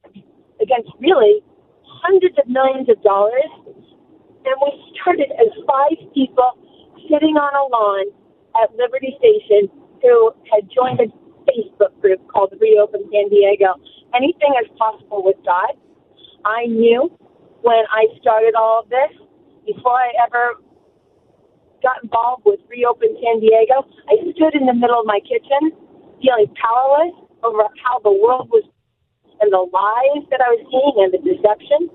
against 0.61 0.91
really 0.99 1.41
hundreds 1.83 2.37
of 2.37 2.47
millions 2.47 2.89
of 2.89 3.01
dollars, 3.03 3.51
and 3.65 4.55
we 4.61 4.71
started 4.99 5.31
as 5.39 5.49
five 5.67 5.97
people 6.13 6.57
sitting 7.09 7.37
on 7.37 7.53
a 7.55 7.65
lawn 7.71 8.05
at 8.61 8.75
Liberty 8.75 9.15
Station 9.19 9.69
who 10.01 10.33
had 10.51 10.67
joined 10.69 10.99
a 10.99 11.07
Facebook 11.45 11.93
group 12.01 12.19
called 12.27 12.53
Reopen 12.59 13.07
San 13.11 13.29
Diego. 13.29 13.75
Anything 14.13 14.53
is 14.61 14.67
possible 14.77 15.23
with 15.23 15.37
God. 15.45 15.73
I 16.43 16.65
knew 16.65 17.09
when 17.61 17.85
I 17.91 18.07
started 18.19 18.55
all 18.55 18.81
of 18.83 18.89
this, 18.89 19.13
before 19.65 19.93
I 19.93 20.09
ever 20.25 20.57
got 21.81 22.01
involved 22.03 22.43
with 22.45 22.59
Reopen 22.69 23.13
San 23.21 23.39
Diego, 23.41 23.85
I 24.09 24.15
stood 24.33 24.55
in 24.55 24.65
the 24.65 24.73
middle 24.73 24.99
of 24.99 25.05
my 25.05 25.19
kitchen 25.25 25.73
feeling 26.21 26.47
powerless 26.61 27.13
over 27.43 27.65
how 27.83 27.99
the 28.05 28.13
world 28.13 28.49
was 28.53 28.63
and 29.41 29.51
the 29.51 29.65
lies 29.73 30.23
that 30.29 30.39
I 30.41 30.49
was 30.53 30.61
seeing 30.69 30.95
and 31.01 31.09
the 31.13 31.21
deception. 31.25 31.89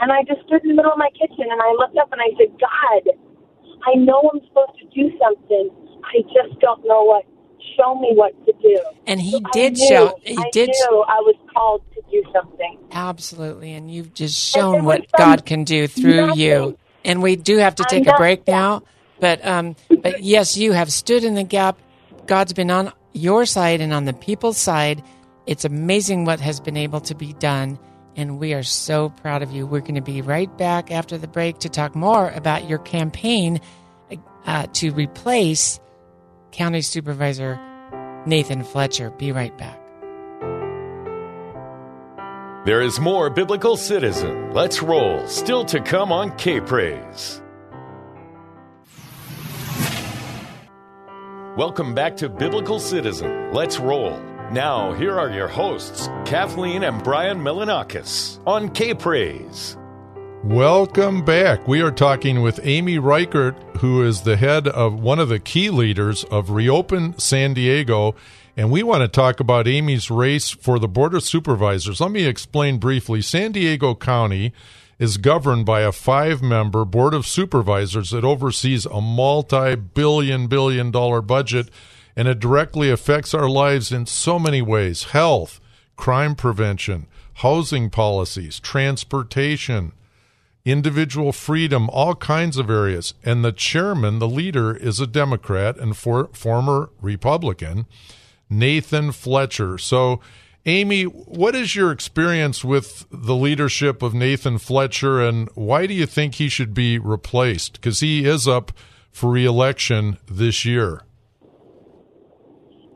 And 0.00 0.10
I 0.10 0.22
just 0.26 0.42
stood 0.46 0.62
in 0.62 0.74
the 0.74 0.78
middle 0.78 0.90
of 0.92 0.98
my 0.98 1.10
kitchen 1.14 1.46
and 1.46 1.60
I 1.62 1.70
looked 1.78 1.96
up 1.98 2.10
and 2.10 2.20
I 2.20 2.30
said, 2.38 2.50
God, 2.58 3.14
I 3.86 3.94
know 3.94 4.30
I'm 4.34 4.40
supposed 4.50 4.78
to 4.82 4.86
do 4.90 5.10
something. 5.22 5.70
I 6.04 6.22
just 6.34 6.58
don't 6.60 6.82
know 6.86 7.04
what. 7.04 7.24
Show 7.76 7.94
me 7.96 8.10
what 8.14 8.32
to 8.46 8.52
do. 8.60 8.78
And 9.06 9.20
he 9.20 9.36
I 9.44 9.50
did 9.52 9.76
knew- 9.78 9.86
show. 9.88 10.18
He 10.22 10.36
I 10.36 10.50
did 10.52 10.68
knew 10.70 11.04
I 11.06 11.20
was 11.20 11.36
called 11.54 11.82
to 11.94 12.02
do 12.10 12.22
something. 12.32 12.78
absolutely, 12.90 13.72
and 13.74 13.88
you've 13.90 14.14
just 14.14 14.36
shown 14.36 14.84
what 14.84 15.06
God 15.16 15.44
can 15.46 15.62
do 15.64 15.86
through 15.86 16.34
you. 16.34 16.76
And 17.04 17.22
we 17.22 17.36
do 17.36 17.58
have 17.58 17.76
to 17.76 17.84
I'm 17.84 17.88
take 17.88 18.02
a 18.06 18.10
not- 18.10 18.18
break 18.18 18.46
now. 18.48 18.82
But 19.20 19.44
um, 19.44 19.76
but 19.88 20.22
yes, 20.22 20.56
you 20.56 20.72
have 20.72 20.92
stood 20.92 21.24
in 21.24 21.34
the 21.34 21.44
gap. 21.44 21.78
God's 22.26 22.52
been 22.52 22.70
on 22.70 22.92
your 23.12 23.46
side 23.46 23.80
and 23.80 23.92
on 23.92 24.04
the 24.04 24.12
people's 24.12 24.58
side. 24.58 25.02
It's 25.46 25.64
amazing 25.64 26.24
what 26.24 26.40
has 26.40 26.60
been 26.60 26.76
able 26.76 27.00
to 27.02 27.14
be 27.14 27.32
done, 27.32 27.78
and 28.16 28.38
we 28.38 28.52
are 28.54 28.62
so 28.62 29.08
proud 29.10 29.42
of 29.42 29.50
you. 29.50 29.66
We're 29.66 29.80
going 29.80 29.94
to 29.94 30.00
be 30.00 30.20
right 30.22 30.54
back 30.58 30.90
after 30.90 31.16
the 31.16 31.28
break 31.28 31.58
to 31.60 31.68
talk 31.68 31.94
more 31.94 32.30
about 32.30 32.68
your 32.68 32.78
campaign 32.78 33.60
uh, 34.46 34.66
to 34.74 34.90
replace 34.92 35.80
County 36.52 36.82
Supervisor 36.82 37.58
Nathan 38.26 38.62
Fletcher. 38.62 39.10
Be 39.10 39.32
right 39.32 39.56
back. 39.56 39.80
There 42.66 42.82
is 42.82 43.00
more 43.00 43.30
Biblical 43.30 43.76
Citizen. 43.76 44.52
Let's 44.52 44.82
roll. 44.82 45.26
Still 45.26 45.64
to 45.66 45.80
come 45.80 46.12
on 46.12 46.36
K 46.36 46.60
Praise. 46.60 47.40
Welcome 51.58 51.92
back 51.92 52.16
to 52.18 52.28
Biblical 52.28 52.78
Citizen. 52.78 53.52
Let's 53.52 53.80
roll. 53.80 54.16
Now, 54.52 54.92
here 54.92 55.18
are 55.18 55.28
your 55.28 55.48
hosts, 55.48 56.06
Kathleen 56.24 56.84
and 56.84 57.02
Brian 57.02 57.38
Milanakis 57.40 58.38
on 58.46 58.68
K 58.68 58.94
Praise. 58.94 59.76
Welcome 60.44 61.24
back. 61.24 61.66
We 61.66 61.82
are 61.82 61.90
talking 61.90 62.42
with 62.42 62.60
Amy 62.62 63.00
Reichert, 63.00 63.56
who 63.78 64.04
is 64.04 64.22
the 64.22 64.36
head 64.36 64.68
of 64.68 65.00
one 65.00 65.18
of 65.18 65.30
the 65.30 65.40
key 65.40 65.68
leaders 65.68 66.22
of 66.22 66.50
Reopen 66.50 67.18
San 67.18 67.54
Diego. 67.54 68.14
And 68.56 68.70
we 68.70 68.84
want 68.84 69.02
to 69.02 69.08
talk 69.08 69.40
about 69.40 69.66
Amy's 69.66 70.12
race 70.12 70.50
for 70.50 70.78
the 70.78 70.86
Board 70.86 71.12
of 71.12 71.24
Supervisors. 71.24 72.00
Let 72.00 72.12
me 72.12 72.24
explain 72.24 72.78
briefly. 72.78 73.20
San 73.20 73.50
Diego 73.50 73.96
County 73.96 74.52
is 74.98 75.16
governed 75.16 75.64
by 75.64 75.80
a 75.82 75.92
five 75.92 76.42
member 76.42 76.84
Board 76.84 77.14
of 77.14 77.26
Supervisors 77.26 78.10
that 78.10 78.24
oversees 78.24 78.86
a 78.86 79.00
multi 79.00 79.74
billion, 79.76 80.46
billion 80.46 80.90
dollar 80.90 81.20
budget, 81.22 81.70
and 82.16 82.26
it 82.26 82.40
directly 82.40 82.90
affects 82.90 83.34
our 83.34 83.48
lives 83.48 83.92
in 83.92 84.06
so 84.06 84.38
many 84.38 84.62
ways 84.62 85.04
health, 85.04 85.60
crime 85.96 86.34
prevention, 86.34 87.06
housing 87.34 87.90
policies, 87.90 88.58
transportation 88.60 89.92
individual 90.70 91.32
freedom, 91.32 91.88
all 91.90 92.14
kinds 92.14 92.56
of 92.56 92.70
areas. 92.70 93.14
And 93.24 93.44
the 93.44 93.52
chairman, 93.52 94.18
the 94.18 94.28
leader, 94.28 94.76
is 94.76 95.00
a 95.00 95.06
Democrat 95.06 95.78
and 95.78 95.96
for, 95.96 96.28
former 96.32 96.90
Republican, 97.00 97.86
Nathan 98.50 99.12
Fletcher. 99.12 99.78
So, 99.78 100.20
Amy, 100.68 101.04
what 101.04 101.54
is 101.54 101.74
your 101.74 101.90
experience 101.90 102.62
with 102.62 103.06
the 103.10 103.34
leadership 103.34 104.02
of 104.02 104.12
Nathan 104.12 104.58
Fletcher, 104.58 105.18
and 105.18 105.48
why 105.54 105.86
do 105.86 105.94
you 105.94 106.04
think 106.04 106.34
he 106.34 106.50
should 106.50 106.74
be 106.74 106.98
replaced? 106.98 107.80
Because 107.80 108.00
he 108.00 108.26
is 108.26 108.46
up 108.46 108.72
for 109.10 109.30
reelection 109.30 110.18
this 110.30 110.66
year. 110.66 111.00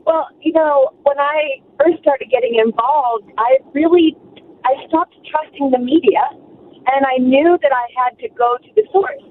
Well, 0.05 0.29
you 0.41 0.53
know, 0.53 0.93
when 1.01 1.17
I 1.17 1.65
first 1.81 1.97
started 2.03 2.29
getting 2.29 2.61
involved, 2.63 3.31
I 3.39 3.57
really 3.73 4.15
I 4.65 4.85
stopped 4.87 5.15
trusting 5.25 5.71
the 5.71 5.79
media, 5.79 6.29
and 6.93 7.07
I 7.09 7.17
knew 7.17 7.57
that 7.59 7.71
I 7.73 7.87
had 7.97 8.19
to 8.19 8.29
go 8.37 8.55
to 8.61 8.69
the 8.75 8.85
source. 8.93 9.25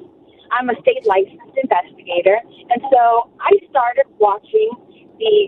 I'm 0.51 0.69
a 0.69 0.75
state 0.83 1.07
licensed 1.07 1.55
investigator, 1.63 2.41
and 2.43 2.83
so 2.91 3.31
I 3.39 3.55
started 3.71 4.11
watching 4.19 4.75
the 5.23 5.47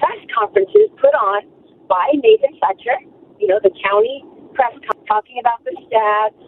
press 0.00 0.24
conferences 0.32 0.88
put 0.96 1.12
on 1.12 1.52
by 1.94 2.10
Nathan 2.18 2.58
Fletcher, 2.58 2.98
you 3.38 3.46
know, 3.46 3.62
the 3.62 3.70
county 3.78 4.26
press 4.58 4.74
co- 4.82 4.98
talking 5.06 5.38
about 5.38 5.62
the 5.62 5.70
stats. 5.86 6.42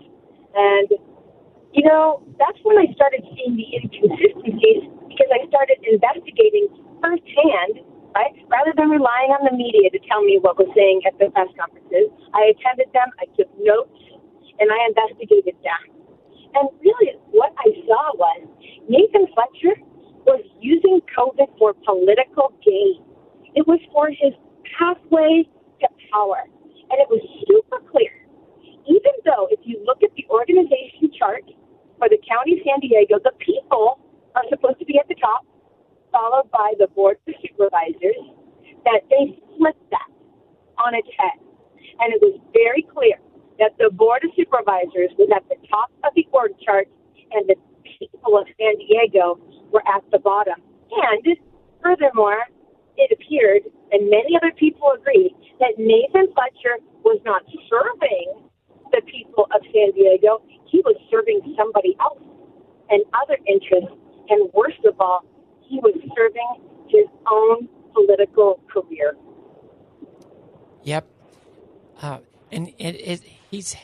And, 0.59 0.91
you 1.71 1.87
know, 1.87 2.26
that's 2.35 2.59
when 2.67 2.83
I 2.83 2.91
started 2.99 3.23
seeing 3.31 3.55
the 3.55 3.69
inconsistencies 3.79 4.91
because 5.07 5.31
I 5.31 5.47
started 5.47 5.79
investigating 5.87 6.67
firsthand, 6.99 7.87
right? 8.19 8.35
Rather 8.50 8.75
than 8.75 8.91
relying 8.91 9.31
on 9.38 9.47
the 9.47 9.55
media 9.55 9.87
to 9.95 10.00
tell 10.11 10.26
me 10.26 10.43
what 10.43 10.59
was 10.59 10.67
saying 10.75 11.07
at 11.07 11.15
the 11.23 11.31
press 11.31 11.50
conferences, 11.55 12.11
I 12.35 12.50
attended 12.50 12.91
them, 12.91 13.07
I 13.23 13.31
took 13.38 13.47
notes, 13.62 14.03
and 14.59 14.67
I 14.67 14.79
investigated 14.91 15.55
them. 15.62 15.83
And 16.59 16.75
really, 16.83 17.15
what 17.31 17.55
I 17.62 17.71
saw 17.87 18.19
was 18.19 18.50
Nathan 18.91 19.31
Fletcher 19.31 19.79
was 20.26 20.43
using 20.59 20.99
COVID 21.15 21.55
for 21.55 21.75
political 21.87 22.50
gain. 22.67 22.99
It 23.55 23.62
was 23.69 23.79
for 23.93 24.11
his 24.11 24.35
pathway 24.79 25.47
to 25.81 25.89
power. 26.13 26.43
And 26.91 26.99
it 27.03 27.09
was 27.11 27.23
super 27.47 27.83
clear. 27.91 28.11
Even 28.87 29.15
though, 29.25 29.49
if 29.51 29.61
you 29.65 29.83
look 29.85 30.03
at 30.03 30.11
the 30.15 30.27
organization 30.31 31.11
chart 31.19 31.43
for 31.99 32.09
the 32.09 32.19
county 32.23 32.59
of 32.59 32.61
San 32.63 32.79
Diego, 32.81 33.19
the 33.23 33.35
people 33.43 33.99
are 34.35 34.45
supposed 34.49 34.79
to 34.79 34.87
be 34.87 34.99
at 34.99 35.09
the 35.09 35.19
top, 35.19 35.43
followed 36.13 36.51
by 36.51 36.75
the 36.79 36.87
board 36.95 37.19
of 37.27 37.35
supervisors, 37.43 38.23
that 38.85 39.03
they 39.11 39.35
flipped 39.59 39.91
that 39.91 40.11
on 40.87 40.95
its 40.95 41.09
head. 41.19 41.43
And 41.99 42.15
it 42.15 42.21
was 42.23 42.39
very 42.53 42.87
clear 42.87 43.19
that 43.59 43.75
the 43.79 43.91
board 43.91 44.23
of 44.23 44.31
supervisors 44.37 45.11
was 45.19 45.29
at 45.35 45.43
the 45.49 45.57
top 45.67 45.91
of 46.05 46.15
the 46.15 46.27
org 46.31 46.53
chart 46.63 46.87
and 47.33 47.49
the 47.49 47.57
people 47.99 48.39
of 48.39 48.47
San 48.61 48.77
Diego 48.79 49.41
were 49.73 49.83
at 49.89 50.05
the 50.13 50.19
bottom. 50.19 50.61
And 50.93 51.37
furthermore, 51.83 52.47
it 52.97 53.12
appeared, 53.12 53.62
and 53.93 54.11
many 54.11 54.37
other 54.37 54.53
people 54.57 54.93
agreed, 54.95 55.35
that 55.61 55.75
Nathan 55.79 56.33
Fletcher 56.35 56.79
was 57.05 57.21
not 57.25 57.43
serving 57.69 58.49
the 58.93 59.00
people 59.03 59.47
of 59.55 59.62
San 59.73 59.93
Diego. 59.93 60.43
He 60.67 60.81
was 60.85 60.97
serving 61.11 61.41
somebody 61.57 61.97
else 62.00 62.23
and 62.91 63.03
other 63.23 63.38
interests. 63.47 63.97
And 64.29 64.50
worst 64.53 64.85
of 64.85 65.00
all, 65.00 65.25
he 65.62 65.79
was 65.79 65.95
serving 66.17 66.62
his 66.88 67.07
own 67.31 67.69
political 67.95 68.61
career. 68.73 69.17
Yep. 70.83 71.07
Uh, 72.03 72.19
and 72.53 72.69
it, 72.79 72.95
it, 72.95 73.21
he's 73.50 73.76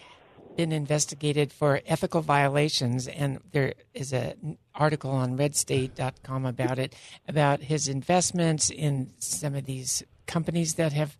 been 0.56 0.73
investigated 0.73 1.52
for 1.52 1.80
ethical 1.87 2.21
violations, 2.21 3.09
and 3.09 3.40
there 3.52 3.75
is 3.94 4.12
an 4.12 4.59
article 4.75 5.11
on 5.11 5.37
redstate.com 5.37 6.47
about 6.47 6.78
it, 6.78 6.94
about 7.28 7.61
his 7.61 7.88
investments 7.88 8.71
in 8.71 9.11
some 9.18 9.54
of 9.54 9.64
these 9.64 10.02
companies 10.26 10.75
that 10.75 10.92
have 10.92 11.16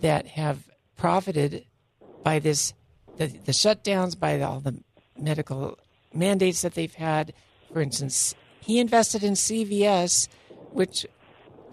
that 0.00 0.26
have 0.26 0.68
profited 0.96 1.66
by 2.22 2.38
this 2.38 2.72
the, 3.16 3.26
the 3.26 3.52
shutdowns, 3.52 4.18
by 4.18 4.40
all 4.40 4.60
the 4.60 4.82
medical 5.18 5.78
mandates 6.14 6.62
that 6.62 6.74
they've 6.74 6.94
had. 6.94 7.32
For 7.72 7.80
instance, 7.80 8.34
he 8.60 8.78
invested 8.78 9.22
in 9.22 9.34
CVS, 9.34 10.28
which 10.72 11.06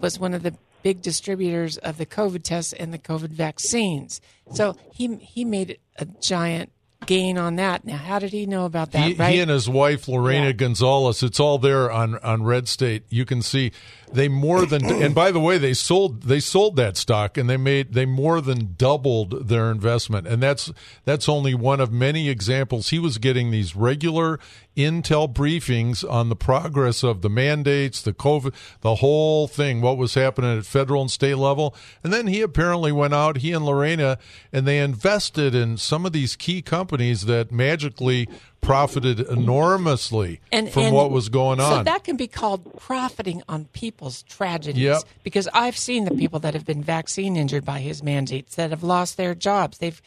was 0.00 0.18
one 0.18 0.34
of 0.34 0.42
the 0.42 0.54
big 0.82 1.02
distributors 1.02 1.76
of 1.78 1.98
the 1.98 2.06
COVID 2.06 2.42
tests 2.42 2.72
and 2.72 2.92
the 2.92 2.98
COVID 2.98 3.30
vaccines. 3.30 4.20
So 4.52 4.76
he 4.92 5.16
he 5.16 5.44
made 5.44 5.78
a 5.96 6.04
giant 6.04 6.72
gain 7.08 7.38
on 7.38 7.56
that. 7.56 7.86
Now, 7.86 7.96
how 7.96 8.18
did 8.18 8.32
he 8.32 8.44
know 8.44 8.66
about 8.66 8.92
that? 8.92 9.08
He, 9.08 9.14
right? 9.14 9.34
he 9.34 9.40
and 9.40 9.50
his 9.50 9.66
wife 9.68 10.06
Lorena 10.08 10.46
Yeah. 10.46 10.52
Gonzalez. 10.52 11.22
It's 11.22 11.40
all 11.40 11.58
there 11.58 11.90
on 11.90 12.18
on 12.18 12.42
Red 12.42 12.68
State. 12.68 13.04
You 13.08 13.24
can 13.24 13.40
see 13.40 13.72
they 14.12 14.28
more 14.28 14.66
than. 14.66 14.84
and 15.02 15.14
by 15.14 15.32
the 15.32 15.40
way, 15.40 15.56
they 15.56 15.72
sold 15.72 16.24
they 16.24 16.38
sold 16.38 16.76
that 16.76 16.98
stock 16.98 17.38
and 17.38 17.48
they 17.48 17.56
made 17.56 17.94
they 17.94 18.04
more 18.04 18.42
than 18.42 18.74
doubled 18.76 19.48
their 19.48 19.70
investment. 19.70 20.26
And 20.26 20.42
that's 20.42 20.70
that's 21.06 21.28
only 21.30 21.54
one 21.54 21.80
of 21.80 21.90
many 21.90 22.28
examples. 22.28 22.90
He 22.90 22.98
was 22.98 23.16
getting 23.16 23.50
these 23.50 23.74
regular 23.74 24.38
intel 24.78 25.32
briefings 25.32 26.08
on 26.08 26.28
the 26.28 26.36
progress 26.36 27.02
of 27.02 27.22
the 27.22 27.28
mandates, 27.28 28.00
the 28.00 28.12
COVID, 28.12 28.54
the 28.80 28.96
whole 28.96 29.48
thing, 29.48 29.80
what 29.80 29.98
was 29.98 30.14
happening 30.14 30.56
at 30.56 30.64
federal 30.64 31.02
and 31.02 31.10
state 31.10 31.34
level. 31.34 31.74
And 32.04 32.12
then 32.12 32.28
he 32.28 32.40
apparently 32.40 32.92
went 32.92 33.12
out, 33.12 33.38
he 33.38 33.52
and 33.52 33.64
Lorena, 33.64 34.18
and 34.52 34.66
they 34.66 34.78
invested 34.78 35.54
in 35.54 35.76
some 35.76 36.06
of 36.06 36.12
these 36.12 36.36
key 36.36 36.62
companies 36.62 37.26
that 37.26 37.50
magically 37.50 38.28
profited 38.60 39.20
enormously 39.20 40.40
and, 40.52 40.70
from 40.70 40.84
and 40.84 40.94
what 40.94 41.10
was 41.10 41.28
going 41.28 41.60
on. 41.60 41.70
So 41.70 41.82
that 41.84 42.04
can 42.04 42.16
be 42.16 42.26
called 42.26 42.78
profiting 42.78 43.42
on 43.48 43.66
people's 43.66 44.22
tragedies. 44.24 44.82
Yep. 44.82 45.02
Because 45.22 45.48
I've 45.52 45.76
seen 45.76 46.04
the 46.04 46.14
people 46.14 46.40
that 46.40 46.54
have 46.54 46.64
been 46.64 46.82
vaccine 46.82 47.36
injured 47.36 47.64
by 47.64 47.80
his 47.80 48.02
mandates 48.02 48.56
that 48.56 48.70
have 48.70 48.82
lost 48.82 49.16
their 49.16 49.34
jobs. 49.34 49.78
They've 49.78 50.00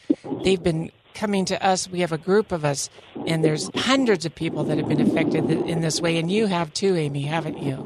they've 0.44 0.62
been 0.62 0.90
coming 1.14 1.44
to 1.46 1.64
us. 1.64 1.88
We 1.88 2.00
have 2.00 2.12
a 2.12 2.18
group 2.18 2.52
of 2.52 2.64
us, 2.64 2.90
and 3.26 3.44
there's 3.44 3.70
hundreds 3.74 4.24
of 4.24 4.34
people 4.34 4.64
that 4.64 4.78
have 4.78 4.88
been 4.88 5.00
affected 5.00 5.50
in 5.50 5.80
this 5.80 6.00
way. 6.00 6.18
And 6.18 6.30
you 6.30 6.46
have 6.46 6.72
too, 6.72 6.96
Amy, 6.96 7.22
haven't 7.22 7.62
you? 7.62 7.76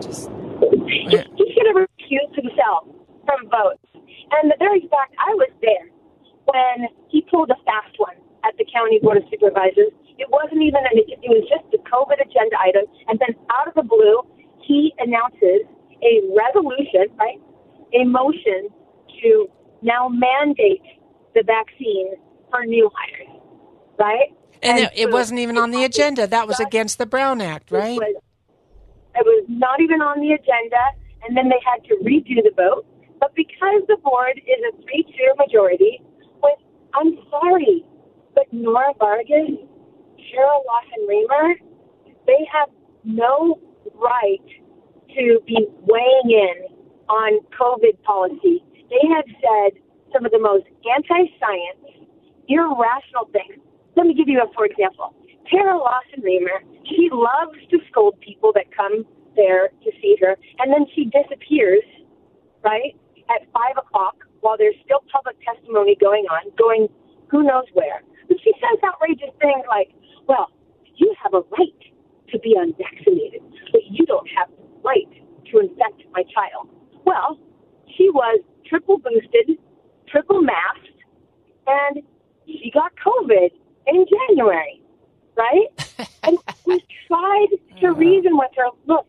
Just 0.00 0.28
He, 0.86 1.16
he 1.36 1.54
should 1.54 1.66
have 1.66 1.76
recused 1.76 2.34
himself 2.34 2.88
from 3.24 3.48
votes. 3.50 3.82
And 4.32 4.50
the 4.50 4.56
very 4.58 4.80
fact 4.80 5.14
I 5.18 5.32
was 5.34 5.50
there 5.62 5.88
when 6.44 6.88
he 7.08 7.22
pulled 7.22 7.50
a 7.50 7.56
fast 7.64 7.94
one 7.98 8.16
at 8.44 8.56
the 8.58 8.66
county 8.72 8.98
board 9.02 9.16
of 9.18 9.24
supervisors. 9.30 9.92
It 10.18 10.28
wasn't 10.30 10.62
even 10.62 10.80
an, 10.86 10.96
it 10.96 11.28
was 11.28 11.44
just 11.50 11.66
a 11.74 11.80
COVID 11.84 12.16
agenda 12.22 12.56
item, 12.58 12.86
and 13.08 13.18
then 13.18 13.36
out 13.52 13.68
of 13.68 13.74
the 13.74 13.82
blue, 13.82 14.22
he 14.62 14.94
announces 14.98 15.68
a 16.02 16.22
resolution, 16.32 17.12
right, 17.18 17.40
a 17.92 18.04
motion 18.04 18.68
to 19.22 19.48
now 19.82 20.08
mandate 20.08 20.82
the 21.34 21.42
vaccine 21.42 22.14
for 22.56 22.66
new 22.66 22.90
hires, 22.94 23.40
right? 23.98 24.32
and, 24.62 24.78
it, 24.78 24.92
it 24.94 25.08
so 25.08 25.12
wasn't 25.12 25.40
even 25.40 25.58
on 25.58 25.70
the 25.70 25.84
agenda. 25.84 26.26
That 26.26 26.48
was 26.48 26.60
against 26.60 26.98
the 26.98 27.06
Brown 27.06 27.40
Act, 27.40 27.70
right? 27.70 27.96
It 27.96 28.16
was, 28.16 28.22
it 29.14 29.24
was 29.24 29.44
not 29.48 29.80
even 29.80 30.00
on 30.00 30.20
the 30.20 30.32
agenda, 30.32 30.80
and 31.26 31.36
then 31.36 31.48
they 31.48 31.60
had 31.64 31.84
to 31.88 31.94
redo 32.04 32.42
the 32.42 32.52
vote. 32.56 32.86
But 33.20 33.34
because 33.34 33.82
the 33.88 33.96
board 34.02 34.38
is 34.38 34.60
a 34.72 34.82
3 34.82 35.02
2 35.02 35.34
majority, 35.38 36.02
with, 36.42 36.58
I'm 36.94 37.18
sorry, 37.30 37.84
but 38.34 38.44
Nora 38.52 38.92
Vargas, 38.98 39.56
Cheryl 40.18 40.62
Lawson 40.66 41.02
Remer, 41.08 41.54
they 42.26 42.46
have 42.52 42.68
no 43.04 43.58
right 43.94 44.48
to 45.14 45.40
be 45.46 45.66
weighing 45.82 46.30
in 46.30 46.76
on 47.08 47.40
COVID 47.58 48.02
policy. 48.02 48.62
They 48.90 49.08
have 49.14 49.24
said 49.40 49.80
some 50.12 50.26
of 50.26 50.32
the 50.32 50.38
most 50.38 50.66
anti 50.94 51.30
science, 51.40 52.05
irrational 52.48 53.28
things. 53.32 53.62
Let 53.96 54.06
me 54.06 54.14
give 54.14 54.28
you 54.28 54.40
a 54.40 54.52
for 54.54 54.66
example. 54.66 55.14
Terra 55.50 55.78
Lawson 55.78 56.22
Remer, 56.22 56.62
she 56.84 57.08
loves 57.12 57.56
to 57.70 57.78
scold 57.88 58.18
people 58.20 58.52
that 58.54 58.66
come 58.74 59.04
there 59.36 59.68
to 59.68 59.90
see 60.02 60.16
her, 60.20 60.36
and 60.58 60.72
then 60.72 60.86
she 60.94 61.06
disappears, 61.06 61.84
right, 62.64 62.96
at 63.30 63.46
5 63.52 63.78
o'clock 63.78 64.16
while 64.40 64.56
there's 64.58 64.74
still 64.84 65.02
public 65.12 65.36
testimony 65.42 65.96
going 66.00 66.24
on, 66.30 66.50
going 66.58 66.88
who 67.30 67.42
knows 67.42 67.64
where. 67.74 68.02
But 68.28 68.38
she 68.42 68.52
says 68.58 68.78
outrageous 68.82 69.34
things 69.40 69.62
like, 69.68 69.90
well, 70.26 70.50
you 70.96 71.14
have 71.22 71.34
a 71.34 71.42
right 71.58 71.82
to 72.30 72.38
be 72.40 72.56
unvaccinated, 72.58 73.42
but 73.72 73.82
you 73.90 74.06
don't 74.06 74.28
have 74.36 74.48
the 74.50 74.66
right 74.82 75.10
to 75.52 75.58
infect 75.60 76.02
my 76.12 76.22
child. 76.34 76.68
Well, 77.04 77.38
she 77.96 78.10
was 78.10 78.40
triple 78.66 78.98
boosted, 78.98 79.58
triple 80.08 80.42
masked, 80.42 81.02
and 81.66 82.02
she 82.46 82.70
got 82.72 82.92
COVID 83.04 83.50
in 83.86 84.06
January, 84.28 84.82
right? 85.36 86.08
and 86.24 86.38
we 86.66 86.82
tried 87.06 87.46
to 87.80 87.86
uh-huh. 87.86 87.94
reason 87.94 88.36
with 88.36 88.50
her. 88.56 88.68
Look, 88.86 89.06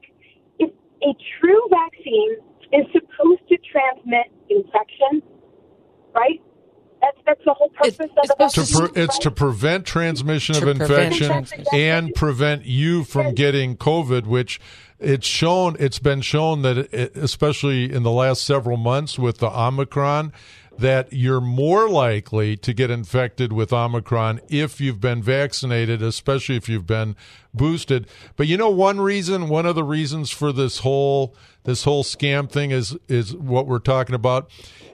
if 0.60 0.69
a 1.04 1.15
true 1.39 1.62
vaccine 1.69 2.38
is 2.73 2.86
supposed 2.91 3.47
to 3.50 3.58
transmit 3.71 4.28
infection, 4.50 5.21
right? 6.13 6.41
That's 7.00 7.17
that's 7.28 7.41
the 7.45 7.54
whole 7.54 7.69
purpose 7.69 7.93
It's- 8.00 8.10
of 8.10 8.17
it's 8.17 8.28
the 8.28 8.50
supposed 8.50 8.56
to 8.56 8.62
vaccine. 8.62 8.93
pre- 8.93 9.04
it's 9.04 9.17
to 9.19 9.32
prevent 9.32 9.86
transmission 9.86 10.56
To 10.56 10.71
of 10.71 10.78
prevent 10.78 11.13
infection 11.13 11.28
transmission. 11.28 11.65
and 11.73 12.15
prevent 12.15 12.65
you 12.65 13.04
from 13.04 13.36
getting 13.36 13.78
COVID, 13.78 14.26
which 14.26 14.60
it's 15.00 15.28
shown, 15.28 15.76
it's 15.80 16.00
been 16.00 16.21
shown 16.21 16.63
that, 16.63 16.78
it, 16.91 17.15
especially 17.15 17.93
in 17.93 18.02
the 18.02 18.10
last 18.12 18.43
several 18.43 18.78
months 18.78 19.19
with 19.19 19.38
the 19.38 19.47
Omicron, 19.47 20.34
that 20.78 21.12
you're 21.12 21.42
more 21.42 21.90
likely 21.90 22.56
to 22.58 22.74
get 22.74 22.92
infected 22.92 23.52
with 23.52 23.74
Omicron 23.74 24.42
if 24.48 24.80
you've 24.80 25.02
been 25.02 25.22
vaccinated, 25.24 26.02
especially 26.02 26.56
if 26.56 26.70
you've 26.70 26.88
been 26.88 27.16
boosted. 27.54 28.08
But 28.36 28.48
you 28.48 28.58
know, 28.58 28.70
one 28.70 29.02
reason, 29.02 29.50
one 29.50 29.66
of 29.66 29.76
the 29.76 29.84
reasons 29.84 30.32
for 30.32 30.52
this 30.52 30.80
whole 30.80 31.36
this 31.63 31.84
whole 31.84 32.04
scam 32.04 32.50
thing 32.50 32.72
is 32.72 32.98
is 33.08 33.36
what 33.36 33.68
we're 33.68 33.80
talking 33.80 34.16
about. 34.16 34.50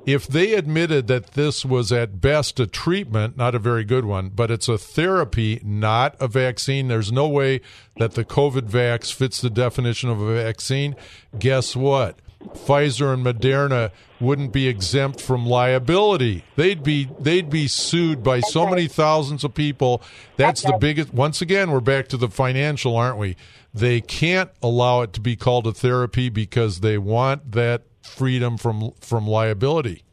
If 0.06 0.28
they 0.28 0.54
admitted 0.54 1.08
that 1.08 1.32
this 1.32 1.64
was 1.64 1.92
at 1.92 2.20
best 2.20 2.60
a 2.60 2.68
treatment, 2.68 3.38
not 3.38 3.56
a 3.56 3.60
very 3.60 3.86
good 3.86 4.04
one, 4.04 4.30
but 4.30 4.52
it's 4.52 4.68
a 4.68 4.78
therapy, 4.78 5.62
not 5.64 6.18
a 6.20 6.28
vaccine, 6.28 6.90
there's 6.90 7.12
no 7.12 7.28
way 7.28 7.62
that 7.98 8.14
the 8.14 8.26
COVID 8.26 8.70
vax 8.70 9.14
fits 9.14 9.40
the 9.40 9.50
definition 9.50 10.10
of 10.10 10.20
a 10.20 10.44
vaccine. 10.44 10.96
Guess 11.40 11.78
what? 11.78 12.20
Pfizer 12.50 13.14
and 13.14 13.26
Moderna 13.26 13.92
wouldn't 14.20 14.54
be 14.54 14.68
exempt 14.68 15.20
from 15.20 15.46
liability. 15.46 16.44
They'd 16.56 16.84
be 16.84 17.10
they'd 17.20 17.50
be 17.50 17.68
sued 17.68 18.24
by 18.24 18.40
so 18.40 18.68
many 18.68 18.88
thousands 18.88 19.44
of 19.44 19.54
people. 19.54 20.02
That's 20.38 20.62
the 20.62 20.78
biggest 20.80 21.14
once 21.14 21.42
again 21.42 21.72
we're 21.72 21.82
back 21.82 22.08
to 22.10 22.18
the 22.18 22.30
financial, 22.30 22.96
aren't 22.96 23.18
we? 23.18 23.36
They 23.74 24.02
can't 24.02 24.52
allow 24.62 25.02
it 25.02 25.14
to 25.14 25.22
be 25.22 25.36
called 25.36 25.68
a 25.68 25.74
therapy 25.74 26.30
because 26.30 26.80
they 26.80 26.98
want 26.98 27.52
that 27.52 27.84
freedom 28.02 28.58
from 28.58 28.92
from 29.00 29.28
liability. 29.28 30.04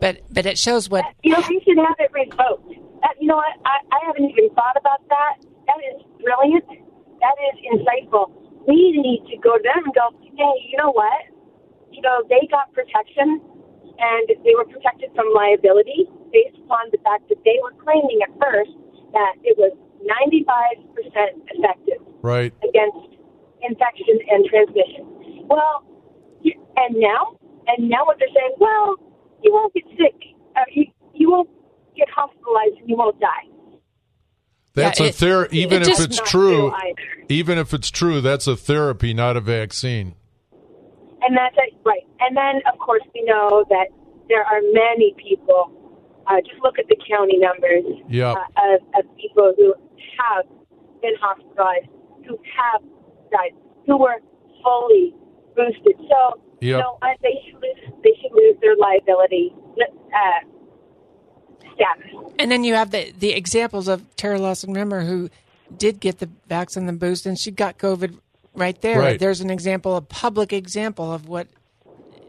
But 0.00 0.20
but 0.30 0.46
it 0.46 0.58
shows 0.58 0.88
what 0.88 1.04
You 1.22 1.32
know, 1.32 1.44
we 1.48 1.60
should 1.66 1.78
have 1.78 1.96
it 1.98 2.10
revoked. 2.12 2.68
That, 3.02 3.16
you 3.20 3.28
know 3.28 3.36
what? 3.36 3.52
I, 3.64 3.78
I 3.92 4.06
haven't 4.06 4.24
even 4.24 4.50
thought 4.54 4.76
about 4.78 5.06
that. 5.08 5.34
That 5.66 5.80
is 5.94 6.02
brilliant. 6.22 6.64
That 7.20 7.36
is 7.52 7.56
insightful. 7.72 8.32
We 8.66 8.92
need 8.92 9.24
to 9.30 9.36
go 9.38 9.56
to 9.56 9.62
them 9.62 9.84
and 9.84 9.94
go, 9.94 10.10
hey, 10.36 10.68
you 10.68 10.76
know 10.76 10.92
what? 10.92 11.24
You 11.90 12.02
know, 12.02 12.22
they 12.28 12.46
got 12.50 12.72
protection 12.72 13.40
and 13.98 14.24
they 14.44 14.54
were 14.56 14.64
protected 14.64 15.10
from 15.14 15.26
liability 15.34 16.08
based 16.32 16.56
upon 16.64 16.88
the 16.92 16.98
fact 17.04 17.28
that 17.28 17.42
they 17.44 17.58
were 17.62 17.74
claiming 17.82 18.20
at 18.22 18.30
first 18.40 18.70
that 19.12 19.34
it 19.42 19.58
was 19.58 19.72
95% 20.00 20.86
effective 21.50 22.00
Right. 22.22 22.52
against 22.66 23.16
infection 23.62 24.18
and 24.30 24.44
transmission. 24.46 25.46
Well, 25.48 25.84
and 26.76 26.96
now, 26.96 27.36
and 27.66 27.88
now 27.90 28.06
what 28.06 28.18
they're 28.18 28.28
saying, 28.34 28.54
well, 28.58 28.94
you 29.42 29.52
won't 29.52 29.74
get 29.74 29.84
sick, 29.98 30.16
uh, 30.56 30.60
you, 30.72 30.86
you 31.14 31.30
won't 31.30 31.50
get 31.96 32.08
hospitalized, 32.08 32.78
and 32.80 32.88
you 32.88 32.96
won't 32.96 33.20
die. 33.20 33.46
That's 34.74 35.00
Yeah, 35.00 35.06
a 35.06 35.12
therapy. 35.12 35.48
ther- 35.48 35.58
it 35.58 35.72
even 35.72 35.82
if 35.82 36.00
it's 36.00 36.16
true, 36.30 36.70
true 36.70 36.74
even 37.28 37.58
if 37.58 37.74
it's 37.74 37.90
true, 37.90 38.20
that's 38.20 38.46
a 38.46 38.56
therapy, 38.56 39.12
not 39.12 39.36
a 39.36 39.40
vaccine. 39.40 40.14
And 41.22 41.36
that's 41.36 41.54
it, 41.58 41.74
right. 41.84 42.06
And 42.20 42.36
then, 42.36 42.62
of 42.72 42.78
course, 42.78 43.02
we 43.14 43.22
know 43.24 43.64
that 43.68 43.88
there 44.28 44.44
are 44.44 44.60
many 44.72 45.14
people. 45.16 45.76
Uh, 46.26 46.40
just 46.46 46.62
look 46.62 46.78
at 46.78 46.86
the 46.88 46.96
county 47.08 47.38
numbers 47.38 47.84
Yep. 48.08 48.36
uh, 48.36 48.74
of, 48.74 48.80
of 49.04 49.16
people 49.16 49.52
who 49.56 49.74
have 50.18 50.44
been 51.02 51.14
hospitalized, 51.20 51.88
who 52.28 52.38
have 52.56 52.82
died, 53.32 53.52
who 53.86 53.96
were 53.98 54.20
fully 54.62 55.14
boosted. 55.56 55.96
So, 56.08 56.40
you 56.60 56.76
know, 56.76 56.98
uh, 57.02 57.08
they 57.22 57.34
should 57.44 57.60
lose. 57.60 57.94
They 58.04 58.12
should 58.20 58.32
lose 58.32 58.56
their 58.60 58.76
liability 58.76 59.52
uh, 60.14 60.46
status. 61.74 62.32
And 62.38 62.50
then 62.50 62.64
you 62.64 62.74
have 62.74 62.90
the 62.90 63.12
the 63.18 63.32
examples 63.32 63.88
of 63.88 64.04
Terra 64.16 64.38
Lawson 64.38 64.74
Remer 64.74 65.06
who 65.06 65.30
did 65.76 66.00
get 66.00 66.18
the 66.18 66.28
vaccine 66.48 66.88
and 66.88 67.00
boost, 67.00 67.26
and 67.26 67.38
she 67.38 67.50
got 67.50 67.78
COVID 67.78 68.18
right 68.54 68.80
there. 68.80 68.98
Right. 68.98 69.18
There's 69.20 69.40
an 69.40 69.50
example, 69.50 69.96
a 69.96 70.02
public 70.02 70.52
example 70.52 71.12
of 71.12 71.28
what 71.28 71.48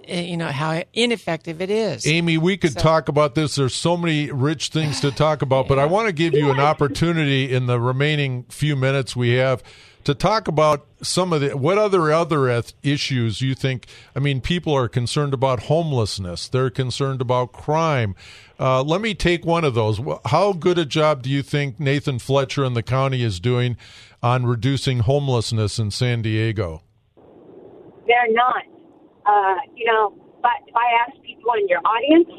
uh, 0.09 0.13
you 0.15 0.37
know 0.37 0.47
how 0.47 0.83
ineffective 0.93 1.61
it 1.61 1.69
is. 1.69 2.05
Amy, 2.07 2.37
we 2.37 2.57
could 2.57 2.73
So- 2.73 2.79
talk 2.79 3.07
about 3.09 3.35
this. 3.35 3.55
There's 3.55 3.75
so 3.75 3.95
many 3.97 4.31
rich 4.31 4.69
things 4.69 4.99
to 5.01 5.11
talk 5.11 5.41
about, 5.41 5.67
but 5.67 5.79
I 5.79 5.85
want 5.85 6.07
to 6.07 6.13
give 6.13 6.33
you 6.33 6.49
an 6.51 6.59
opportunity 6.59 7.53
in 7.53 7.67
the 7.67 7.79
remaining 7.79 8.45
few 8.49 8.75
minutes 8.75 9.15
we 9.15 9.31
have 9.35 9.61
to 10.03 10.15
talk 10.15 10.47
about 10.47 10.87
some 11.03 11.31
of 11.31 11.41
the 11.41 11.55
what 11.55 11.77
other 11.77 12.11
other 12.11 12.63
issues 12.81 13.41
you 13.41 13.53
think. 13.53 13.85
I 14.15 14.19
mean, 14.19 14.41
people 14.41 14.73
are 14.73 14.87
concerned 14.87 15.33
about 15.35 15.61
homelessness. 15.63 16.47
They're 16.47 16.71
concerned 16.71 17.21
about 17.21 17.51
crime. 17.51 18.15
Uh, 18.59 18.81
let 18.83 19.01
me 19.01 19.13
take 19.13 19.45
one 19.45 19.63
of 19.63 19.73
those. 19.75 19.99
How 20.25 20.53
good 20.53 20.77
a 20.79 20.85
job 20.85 21.21
do 21.23 21.29
you 21.29 21.41
think 21.43 21.79
Nathan 21.79 22.17
Fletcher 22.19 22.63
and 22.63 22.75
the 22.75 22.83
county 22.83 23.23
is 23.23 23.39
doing 23.39 23.77
on 24.21 24.45
reducing 24.45 24.99
homelessness 24.99 25.79
in 25.79 25.91
San 25.91 26.21
Diego? 26.21 26.83
They're 28.07 28.31
not. 28.31 28.63
Uh, 29.25 29.57
you 29.75 29.85
know, 29.85 30.13
but 30.41 30.57
if 30.67 30.75
I 30.75 31.05
ask 31.05 31.21
people 31.21 31.53
in 31.57 31.67
your 31.67 31.81
audience, 31.85 32.29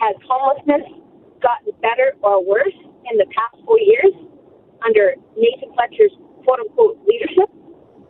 has 0.00 0.16
homelessness 0.28 0.84
gotten 1.40 1.72
better 1.80 2.16
or 2.22 2.44
worse 2.44 2.76
in 3.10 3.16
the 3.16 3.26
past 3.36 3.56
four 3.64 3.78
years 3.80 4.12
under 4.84 5.14
Nathan 5.36 5.72
Fletcher's 5.74 6.12
quote 6.44 6.60
unquote 6.60 7.00
leadership? 7.06 7.48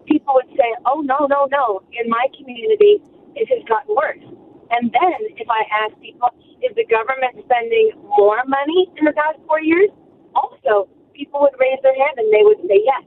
People 0.07 0.35
would 0.35 0.51
say, 0.57 0.69
oh, 0.87 1.01
no, 1.01 1.27
no, 1.27 1.47
no. 1.51 1.83
In 1.99 2.11
my 2.11 2.27
community, 2.37 3.03
it 3.35 3.47
has 3.51 3.63
gotten 3.67 3.95
worse. 3.95 4.23
And 4.71 4.91
then 4.91 5.19
if 5.37 5.49
I 5.51 5.63
ask 5.87 5.99
people, 6.01 6.31
is 6.63 6.75
the 6.77 6.87
government 6.87 7.37
spending 7.45 7.93
more 8.03 8.43
money 8.47 8.89
in 8.97 9.05
the 9.05 9.13
past 9.13 9.39
four 9.47 9.61
years? 9.61 9.91
Also, 10.35 10.89
people 11.15 11.41
would 11.41 11.57
raise 11.59 11.79
their 11.83 11.95
hand 11.95 12.19
and 12.19 12.29
they 12.35 12.43
would 12.43 12.61
say 12.69 12.83
yes. 12.83 13.05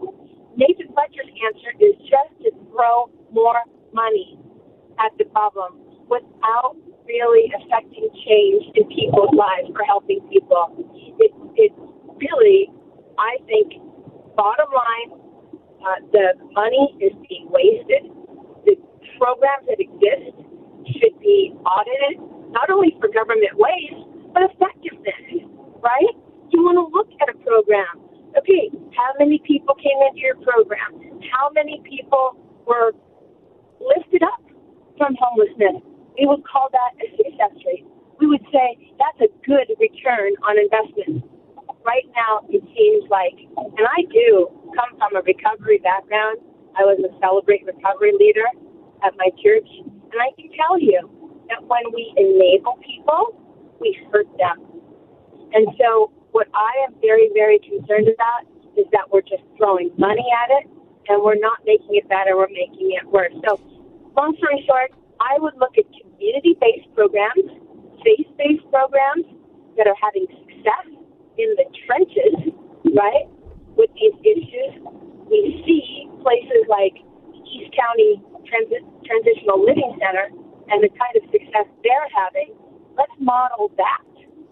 Nathan 0.57 0.89
Fletcher's 0.95 1.29
answer 1.45 1.71
is 1.79 1.93
just 2.09 2.33
to 2.41 2.49
throw 2.71 3.11
more 3.31 3.61
money 3.93 4.39
at 4.97 5.13
the 5.19 5.25
problem 5.29 5.77
without 6.09 6.75
really 7.05 7.51
affecting 7.55 8.09
change 8.25 8.63
in 8.75 8.83
people's 8.89 9.31
lives 9.35 9.69
or 9.75 9.83
helping 9.85 10.19
people. 10.31 10.73
It, 11.19 11.31
it 11.55 11.71
really, 12.17 12.71
I 13.19 13.37
think, 13.45 13.79
bottom 14.35 14.69
line, 14.73 15.09
uh, 15.81 16.01
the 16.11 16.33
money 16.53 16.97
is 16.99 17.13
being 17.29 17.47
wasted. 17.49 18.11
The 18.65 18.75
programs 19.17 19.67
that 19.69 19.79
exist 19.79 20.35
should 20.99 21.19
be 21.19 21.53
audited, 21.65 22.19
not 22.51 22.69
only 22.69 22.95
for 22.99 23.09
government 23.09 23.53
waste, 23.55 24.03
but 24.33 24.43
effectiveness, 24.51 25.47
right? 25.81 26.15
You 26.57 26.65
want 26.65 26.81
to 26.81 26.89
look 26.89 27.05
at 27.21 27.29
a 27.29 27.37
program. 27.45 28.01
Okay, 28.33 28.73
how 28.97 29.13
many 29.21 29.37
people 29.45 29.77
came 29.77 29.93
into 30.09 30.25
your 30.25 30.41
program? 30.41 31.21
How 31.29 31.53
many 31.53 31.85
people 31.85 32.33
were 32.65 32.97
lifted 33.77 34.25
up 34.25 34.41
from 34.97 35.13
homelessness? 35.21 35.85
We 36.17 36.25
would 36.25 36.41
call 36.49 36.73
that 36.73 36.97
a 36.97 37.13
success 37.13 37.53
rate. 37.61 37.85
We 38.17 38.25
would 38.25 38.41
say 38.49 38.89
that's 38.97 39.21
a 39.21 39.29
good 39.45 39.69
return 39.77 40.33
on 40.49 40.57
investment. 40.57 41.29
Right 41.85 42.09
now, 42.17 42.41
it 42.49 42.65
seems 42.73 43.05
like, 43.13 43.37
and 43.77 43.85
I 43.85 44.09
do 44.09 44.49
come 44.73 44.97
from 44.97 45.13
a 45.13 45.21
recovery 45.21 45.77
background. 45.85 46.41
I 46.73 46.89
was 46.89 46.97
a 47.05 47.13
Celebrate 47.21 47.69
Recovery 47.69 48.17
leader 48.17 48.49
at 49.05 49.13
my 49.13 49.29
church, 49.45 49.69
and 49.85 50.17
I 50.17 50.33
can 50.33 50.49
tell 50.57 50.81
you 50.81 51.05
that 51.53 51.61
when 51.69 51.85
we 51.93 52.17
enable 52.17 52.81
people, 52.81 53.37
we 53.77 53.93
hurt 54.09 54.25
them. 54.41 54.57
And 55.53 55.69
so, 55.77 56.16
what 56.37 56.45
I 56.53 56.85
am 56.85 56.93
very, 57.01 57.33
very 57.33 57.57
concerned 57.57 58.05
about 58.13 58.45
is 58.77 58.85
that 58.93 59.09
we're 59.09 59.25
just 59.25 59.41
throwing 59.57 59.89
money 59.97 60.29
at 60.29 60.53
it 60.61 60.69
and 61.09 61.17
we're 61.25 61.41
not 61.41 61.57
making 61.65 61.97
it 61.97 62.05
better, 62.13 62.37
we're 62.37 62.53
making 62.53 62.93
it 62.93 63.01
worse. 63.09 63.33
So, 63.41 63.57
long 64.13 64.37
story 64.37 64.61
short, 64.69 64.93
I 65.17 65.41
would 65.41 65.57
look 65.57 65.73
at 65.81 65.89
community 65.97 66.53
based 66.61 66.93
programs, 66.93 67.49
faith 68.05 68.29
based 68.37 68.69
programs 68.69 69.25
that 69.81 69.89
are 69.89 69.97
having 69.97 70.29
success 70.29 70.85
in 71.41 71.57
the 71.57 71.65
trenches, 71.89 72.53
right, 72.93 73.25
with 73.73 73.89
these 73.97 74.13
issues. 74.21 74.77
We 75.25 75.65
see 75.65 76.05
places 76.21 76.69
like 76.69 77.01
East 77.49 77.73
County 77.73 78.21
Transi- 78.45 78.85
Transitional 79.09 79.57
Living 79.57 79.89
Center 79.97 80.29
and 80.69 80.85
the 80.85 80.93
kind 81.01 81.17
of 81.17 81.25
success 81.33 81.65
they're 81.81 82.09
having. 82.13 82.53
Let's 82.93 83.17
model 83.17 83.73
that 83.81 84.05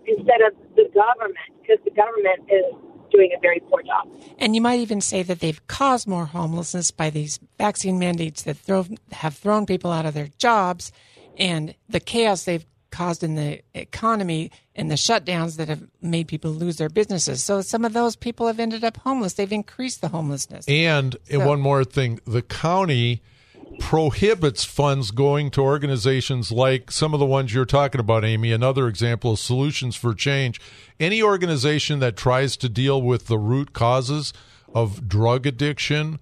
instead 0.09 0.41
of 0.41 0.57
the 0.75 0.89
government, 0.93 1.38
because 1.61 1.83
the 1.83 1.91
government 1.91 2.49
is 2.49 2.65
doing 3.11 3.31
a 3.38 3.39
very 3.39 3.59
poor 3.69 3.81
job. 3.83 4.07
And 4.39 4.55
you 4.55 4.61
might 4.61 4.79
even 4.79 4.99
say 5.01 5.23
that 5.23 5.39
they've 5.39 5.65
caused 5.67 6.07
more 6.07 6.25
homelessness 6.25 6.91
by 6.91 7.09
these 7.09 7.39
vaccine 7.57 7.99
mandates 7.99 8.43
that 8.43 8.57
throw, 8.57 8.85
have 9.11 9.35
thrown 9.35 9.65
people 9.65 9.91
out 9.91 10.05
of 10.05 10.13
their 10.13 10.29
jobs 10.38 10.91
and 11.38 11.75
the 11.88 11.99
chaos 11.99 12.43
they've 12.43 12.65
caused 12.91 13.23
in 13.23 13.35
the 13.35 13.61
economy 13.73 14.49
and 14.73 14.89
the 14.89 14.95
shutdowns 14.95 15.57
that 15.57 15.67
have 15.67 15.83
made 16.01 16.27
people 16.27 16.51
lose 16.51 16.77
their 16.77 16.89
businesses. 16.89 17.43
So 17.43 17.61
some 17.61 17.83
of 17.83 17.93
those 17.93 18.15
people 18.15 18.47
have 18.47 18.59
ended 18.59 18.83
up 18.83 18.97
homeless. 18.97 19.33
They've 19.33 19.51
increased 19.51 20.01
the 20.01 20.07
homelessness. 20.09 20.65
And 20.67 21.15
and 21.29 21.41
So- 21.41 21.47
one 21.47 21.59
more 21.61 21.83
thing, 21.83 22.19
the 22.25 22.41
county 22.41 23.21
prohibits 23.79 24.63
funds 24.65 25.11
going 25.11 25.51
to 25.51 25.61
organizations 25.61 26.51
like 26.51 26.91
some 26.91 27.13
of 27.13 27.19
the 27.19 27.25
ones 27.25 27.53
you're 27.53 27.65
talking 27.65 27.99
about, 27.99 28.25
Amy. 28.25 28.51
Another 28.51 28.88
example 28.88 29.33
is 29.33 29.39
Solutions 29.39 29.95
for 29.95 30.13
Change. 30.13 30.59
Any 30.99 31.21
organization 31.21 31.99
that 31.99 32.17
tries 32.17 32.57
to 32.57 32.69
deal 32.69 33.01
with 33.01 33.27
the 33.27 33.38
root 33.38 33.73
causes 33.73 34.33
of 34.73 35.07
drug 35.07 35.45
addiction 35.45 36.19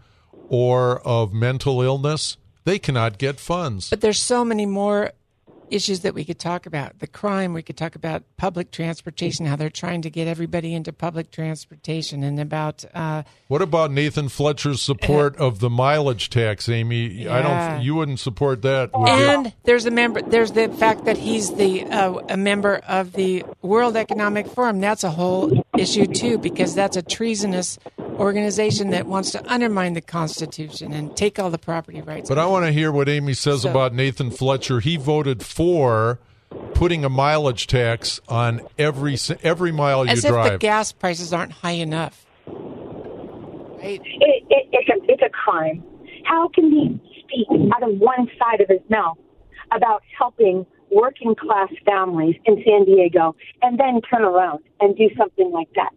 or 0.49 0.99
of 1.07 1.33
mental 1.33 1.81
illness, 1.81 2.37
they 2.63 2.79
cannot 2.79 3.17
get 3.17 3.39
funds. 3.39 3.89
But 3.89 4.01
there's 4.01 4.21
so 4.21 4.45
many 4.45 4.65
more 4.65 5.11
issues 5.69 6.01
that 6.01 6.13
we 6.13 6.25
could 6.25 6.39
talk 6.39 6.65
about. 6.65 6.99
The 6.99 7.07
crime, 7.07 7.53
we 7.53 7.61
could 7.61 7.77
talk 7.77 7.95
about 7.95 8.23
public 8.37 8.71
transportation, 8.71 9.45
how 9.45 9.55
they're 9.55 9.69
trying 9.69 10.01
to 10.03 10.09
get 10.09 10.27
everybody 10.27 10.73
into 10.73 10.93
public 10.93 11.31
transportation, 11.31 12.23
and 12.23 12.39
about 12.39 12.85
uh, 12.93 13.23
What 13.47 13.61
about 13.61 13.91
Nathan 13.91 14.29
Fletcher's 14.29 14.81
support 14.81 15.35
of 15.37 15.59
the 15.59 15.69
mileage 15.69 16.29
tax, 16.29 16.69
Amy? 16.69 17.27
I 17.27 17.41
don't. 17.41 17.83
You 17.83 17.95
wouldn't 17.95 18.19
support 18.19 18.61
that, 18.63 18.91
would 18.93 19.07
you? 19.07 19.13
and 19.13 19.53
there's 19.63 19.85
a 19.85 19.91
member. 19.91 20.21
There's 20.21 20.51
the 20.51 20.69
fact 20.69 21.05
that 21.05 21.17
he's 21.17 21.53
the 21.55 21.83
uh, 21.85 22.13
a 22.29 22.37
member 22.37 22.77
of 22.87 23.13
the 23.13 23.43
World 23.61 23.95
Economic 23.95 24.47
Forum. 24.47 24.79
That's 24.79 25.03
a 25.03 25.11
whole 25.11 25.63
issue 25.77 26.05
too, 26.05 26.37
because 26.37 26.75
that's 26.75 26.97
a 26.97 27.01
treasonous 27.01 27.79
organization 28.13 28.91
that 28.91 29.05
wants 29.05 29.31
to 29.31 29.51
undermine 29.51 29.93
the 29.93 30.01
Constitution 30.01 30.93
and 30.93 31.15
take 31.15 31.39
all 31.39 31.49
the 31.49 31.57
property 31.57 32.01
rights. 32.01 32.29
But 32.29 32.37
I 32.39 32.45
want 32.45 32.65
to 32.65 32.71
hear 32.71 32.91
what 32.91 33.09
Amy 33.09 33.33
says 33.33 33.61
So- 33.63 33.71
about 33.71 33.93
Nathan 33.93 34.31
Fletcher. 34.31 34.79
He 34.79 34.97
voted 34.97 35.43
for 35.43 36.19
putting 36.73 37.03
a 37.03 37.09
mileage 37.09 37.67
tax 37.67 38.19
on 38.27 38.61
every 38.77 39.17
every 39.41 39.71
mile 39.71 40.05
you 40.05 40.11
as 40.11 40.23
if 40.25 40.31
the 40.31 40.57
gas 40.59 40.91
prices 40.91 41.33
aren't 41.33 41.51
high 41.51 41.71
enough. 41.71 42.25
Right? 42.47 44.01
It, 44.01 44.43
it, 44.49 44.67
it's, 44.71 44.89
a, 44.89 45.11
it's 45.11 45.23
a 45.23 45.29
crime. 45.29 45.83
How 46.25 46.47
can 46.49 46.71
he 46.71 47.01
speak 47.19 47.47
out 47.75 47.83
of 47.83 47.97
one 47.97 48.27
side 48.39 48.61
of 48.61 48.69
his 48.69 48.81
mouth 48.89 49.17
about 49.71 50.03
helping 50.17 50.65
working 50.91 51.35
class 51.35 51.69
families 51.85 52.35
in 52.45 52.63
San 52.65 52.85
Diego 52.85 53.35
and 53.61 53.79
then 53.79 53.99
turn 54.01 54.23
around 54.23 54.63
and 54.79 54.95
do 54.95 55.09
something 55.17 55.51
like 55.51 55.69
that? 55.75 55.89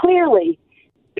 Clearly, 0.00 0.58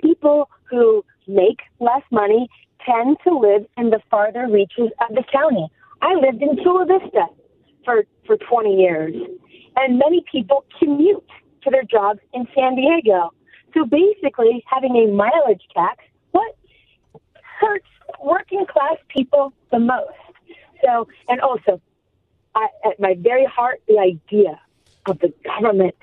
people 0.03 0.49
who 0.71 1.05
make 1.27 1.61
less 1.81 2.03
money 2.11 2.49
tend 2.85 3.17
to 3.25 3.37
live 3.37 3.67
in 3.77 3.91
the 3.91 4.01
farther 4.11 4.47
reaches 4.49 4.91
of 5.09 5.15
the 5.15 5.25
county. 5.33 5.69
I 6.03 6.15
lived 6.15 6.43
in 6.43 6.57
Chula 6.63 6.87
Vista 6.87 7.27
for, 7.85 8.05
for 8.27 8.37
20 8.37 8.77
years, 8.77 9.15
and 9.77 9.99
many 9.99 10.25
people 10.31 10.65
commute 10.79 11.27
to 11.63 11.71
their 11.71 11.83
jobs 11.83 12.21
in 12.33 12.47
San 12.55 12.77
Diego. 12.77 13.31
So 13.75 13.85
basically, 13.85 14.65
having 14.71 14.97
a 14.97 15.13
mileage 15.13 15.63
tax, 15.75 16.05
what 16.31 16.57
hurts 17.61 17.87
working 18.23 18.65
class 18.67 18.97
people 19.09 19.53
the 19.71 19.79
most? 19.79 20.13
So, 20.85 21.09
and 21.29 21.41
also, 21.41 21.81
I, 22.55 22.69
at 22.85 23.01
my 23.01 23.17
very 23.19 23.45
heart, 23.45 23.83
the 23.89 23.99
idea 23.99 24.61
of 25.07 25.19
the 25.19 25.33
government 25.45 25.95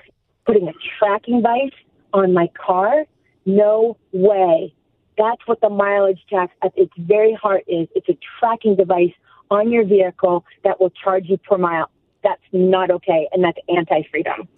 putting 0.46 0.68
a 0.68 0.72
tracking 0.98 1.36
device 1.36 1.72
on 2.12 2.32
my 2.32 2.48
car, 2.54 3.04
no 3.46 3.96
way. 4.12 4.74
That's 5.16 5.40
what 5.46 5.60
the 5.60 5.70
mileage 5.70 6.20
tax 6.28 6.52
at 6.62 6.72
its 6.76 6.92
very 6.98 7.34
heart 7.34 7.64
is. 7.68 7.88
It's 7.94 8.08
a 8.08 8.18
tracking 8.38 8.76
device 8.76 9.12
on 9.50 9.70
your 9.70 9.84
vehicle 9.84 10.44
that 10.64 10.80
will 10.80 10.90
charge 10.90 11.26
you 11.26 11.36
per 11.36 11.58
mile. 11.58 11.90
That's 12.22 12.42
not 12.52 12.90
okay, 12.90 13.28
and 13.32 13.44
that's 13.44 13.58
anti 13.68 14.02
freedom. 14.10 14.48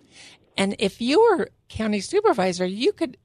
And 0.57 0.75
if 0.79 1.01
you 1.01 1.20
were 1.20 1.51
county 1.68 2.01
supervisor, 2.01 2.64
you 2.64 2.92
could 2.92 3.18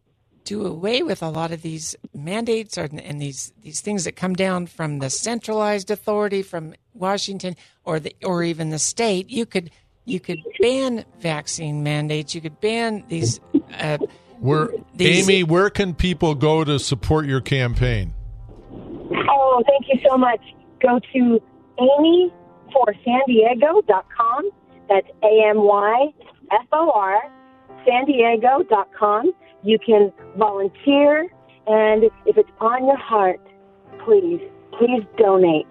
do 0.43 0.65
away 0.65 1.04
with 1.04 1.21
a 1.21 1.30
lot 1.30 1.52
of 1.52 1.62
these 1.62 1.95
mandates 2.13 2.78
or, 2.78 2.89
and 2.91 3.21
these 3.21 3.54
these 3.62 3.82
things 3.82 4.04
that 4.06 4.15
come 4.15 4.34
down 4.34 4.65
from 4.65 5.00
the 5.00 5.10
centralized 5.10 5.91
authority 5.91 6.41
from 6.41 6.74
Washington 6.93 7.56
or 7.84 8.00
the 8.00 8.15
or 8.24 8.43
even 8.43 8.69
the 8.69 8.80
state. 8.80 9.30
You 9.30 9.45
could 9.45 9.71
you 10.06 10.19
could 10.19 10.39
ban 10.60 11.06
vaccine 11.19 11.84
mandates. 11.84 12.36
You 12.36 12.41
could 12.41 12.60
ban 12.60 13.06
these. 13.08 13.39
Uh, 13.74 14.00
where 14.41 14.69
These- 14.95 15.30
Amy, 15.30 15.43
where 15.43 15.69
can 15.69 15.93
people 15.93 16.34
go 16.36 16.63
to 16.63 16.80
support 16.80 17.25
your 17.27 17.41
campaign? 17.41 18.13
Oh, 19.30 19.62
thank 19.67 19.88
you 19.88 19.99
so 20.08 20.17
much. 20.17 20.41
Go 20.82 20.99
to 21.13 21.39
amyforsandiego.com. 21.80 24.49
That's 24.89 25.08
A 25.23 25.43
M 25.49 25.58
Y 25.63 26.08
F 26.51 26.65
O 26.73 26.91
R, 26.93 27.21
san 27.86 28.06
diego.com. 28.06 29.32
You 29.63 29.77
can 29.80 30.12
volunteer, 30.38 31.30
and 31.67 32.04
if 32.25 32.38
it's 32.38 32.49
on 32.60 32.86
your 32.88 32.97
heart, 32.97 33.39
please, 34.04 34.41
please 34.77 35.04
donate. 35.17 35.67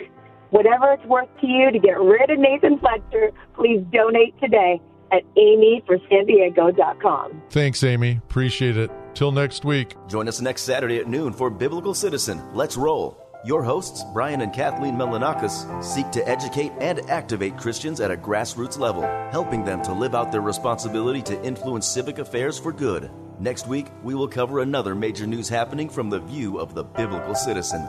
Whatever 0.51 0.93
it's 0.93 1.05
worth 1.07 1.29
to 1.41 1.47
you 1.47 1.71
to 1.73 1.79
get 1.79 1.99
rid 2.01 2.31
of 2.31 2.39
Nathan 2.39 2.79
Fletcher, 2.79 3.31
please 3.55 3.83
donate 3.93 4.39
today 4.41 4.81
at 5.13 5.23
amyforsandiego.com. 5.37 7.43
Thanks, 7.51 7.85
Amy. 7.85 8.21
Appreciate 8.29 8.77
it. 8.77 8.91
Till 9.15 9.33
next 9.33 9.65
week. 9.65 9.97
Join 10.09 10.29
us 10.29 10.41
next 10.41 10.63
Saturday 10.63 10.99
at 10.99 11.09
noon 11.09 11.33
for 11.33 11.51
Biblical 11.51 11.95
Citizen. 11.95 12.43
Let's 12.55 12.77
roll. 12.77 13.17
Your 13.43 13.63
hosts, 13.63 14.05
Brian 14.13 14.43
and 14.43 14.53
Kathleen 14.53 14.97
Melanakis, 14.97 15.83
seek 15.83 16.11
to 16.11 16.29
educate 16.29 16.73
and 16.79 17.01
activate 17.09 17.57
Christians 17.57 18.01
at 18.01 18.11
a 18.11 18.17
grassroots 18.17 18.79
level, 18.79 19.03
helping 19.31 19.65
them 19.65 19.81
to 19.83 19.95
live 19.95 20.15
out 20.15 20.31
their 20.31 20.43
responsibility 20.43 21.23
to 21.23 21.43
influence 21.43 21.87
civic 21.87 22.19
affairs 22.19 22.59
for 22.59 22.71
good. 22.71 23.11
Next 23.39 23.67
week, 23.67 23.87
we 24.03 24.15
will 24.15 24.29
cover 24.29 24.61
another 24.61 24.95
major 24.95 25.27
news 25.27 25.49
happening 25.49 25.89
from 25.89 26.11
the 26.11 26.21
view 26.21 26.59
of 26.59 26.75
the 26.75 26.85
biblical 26.85 27.35
citizen. 27.35 27.89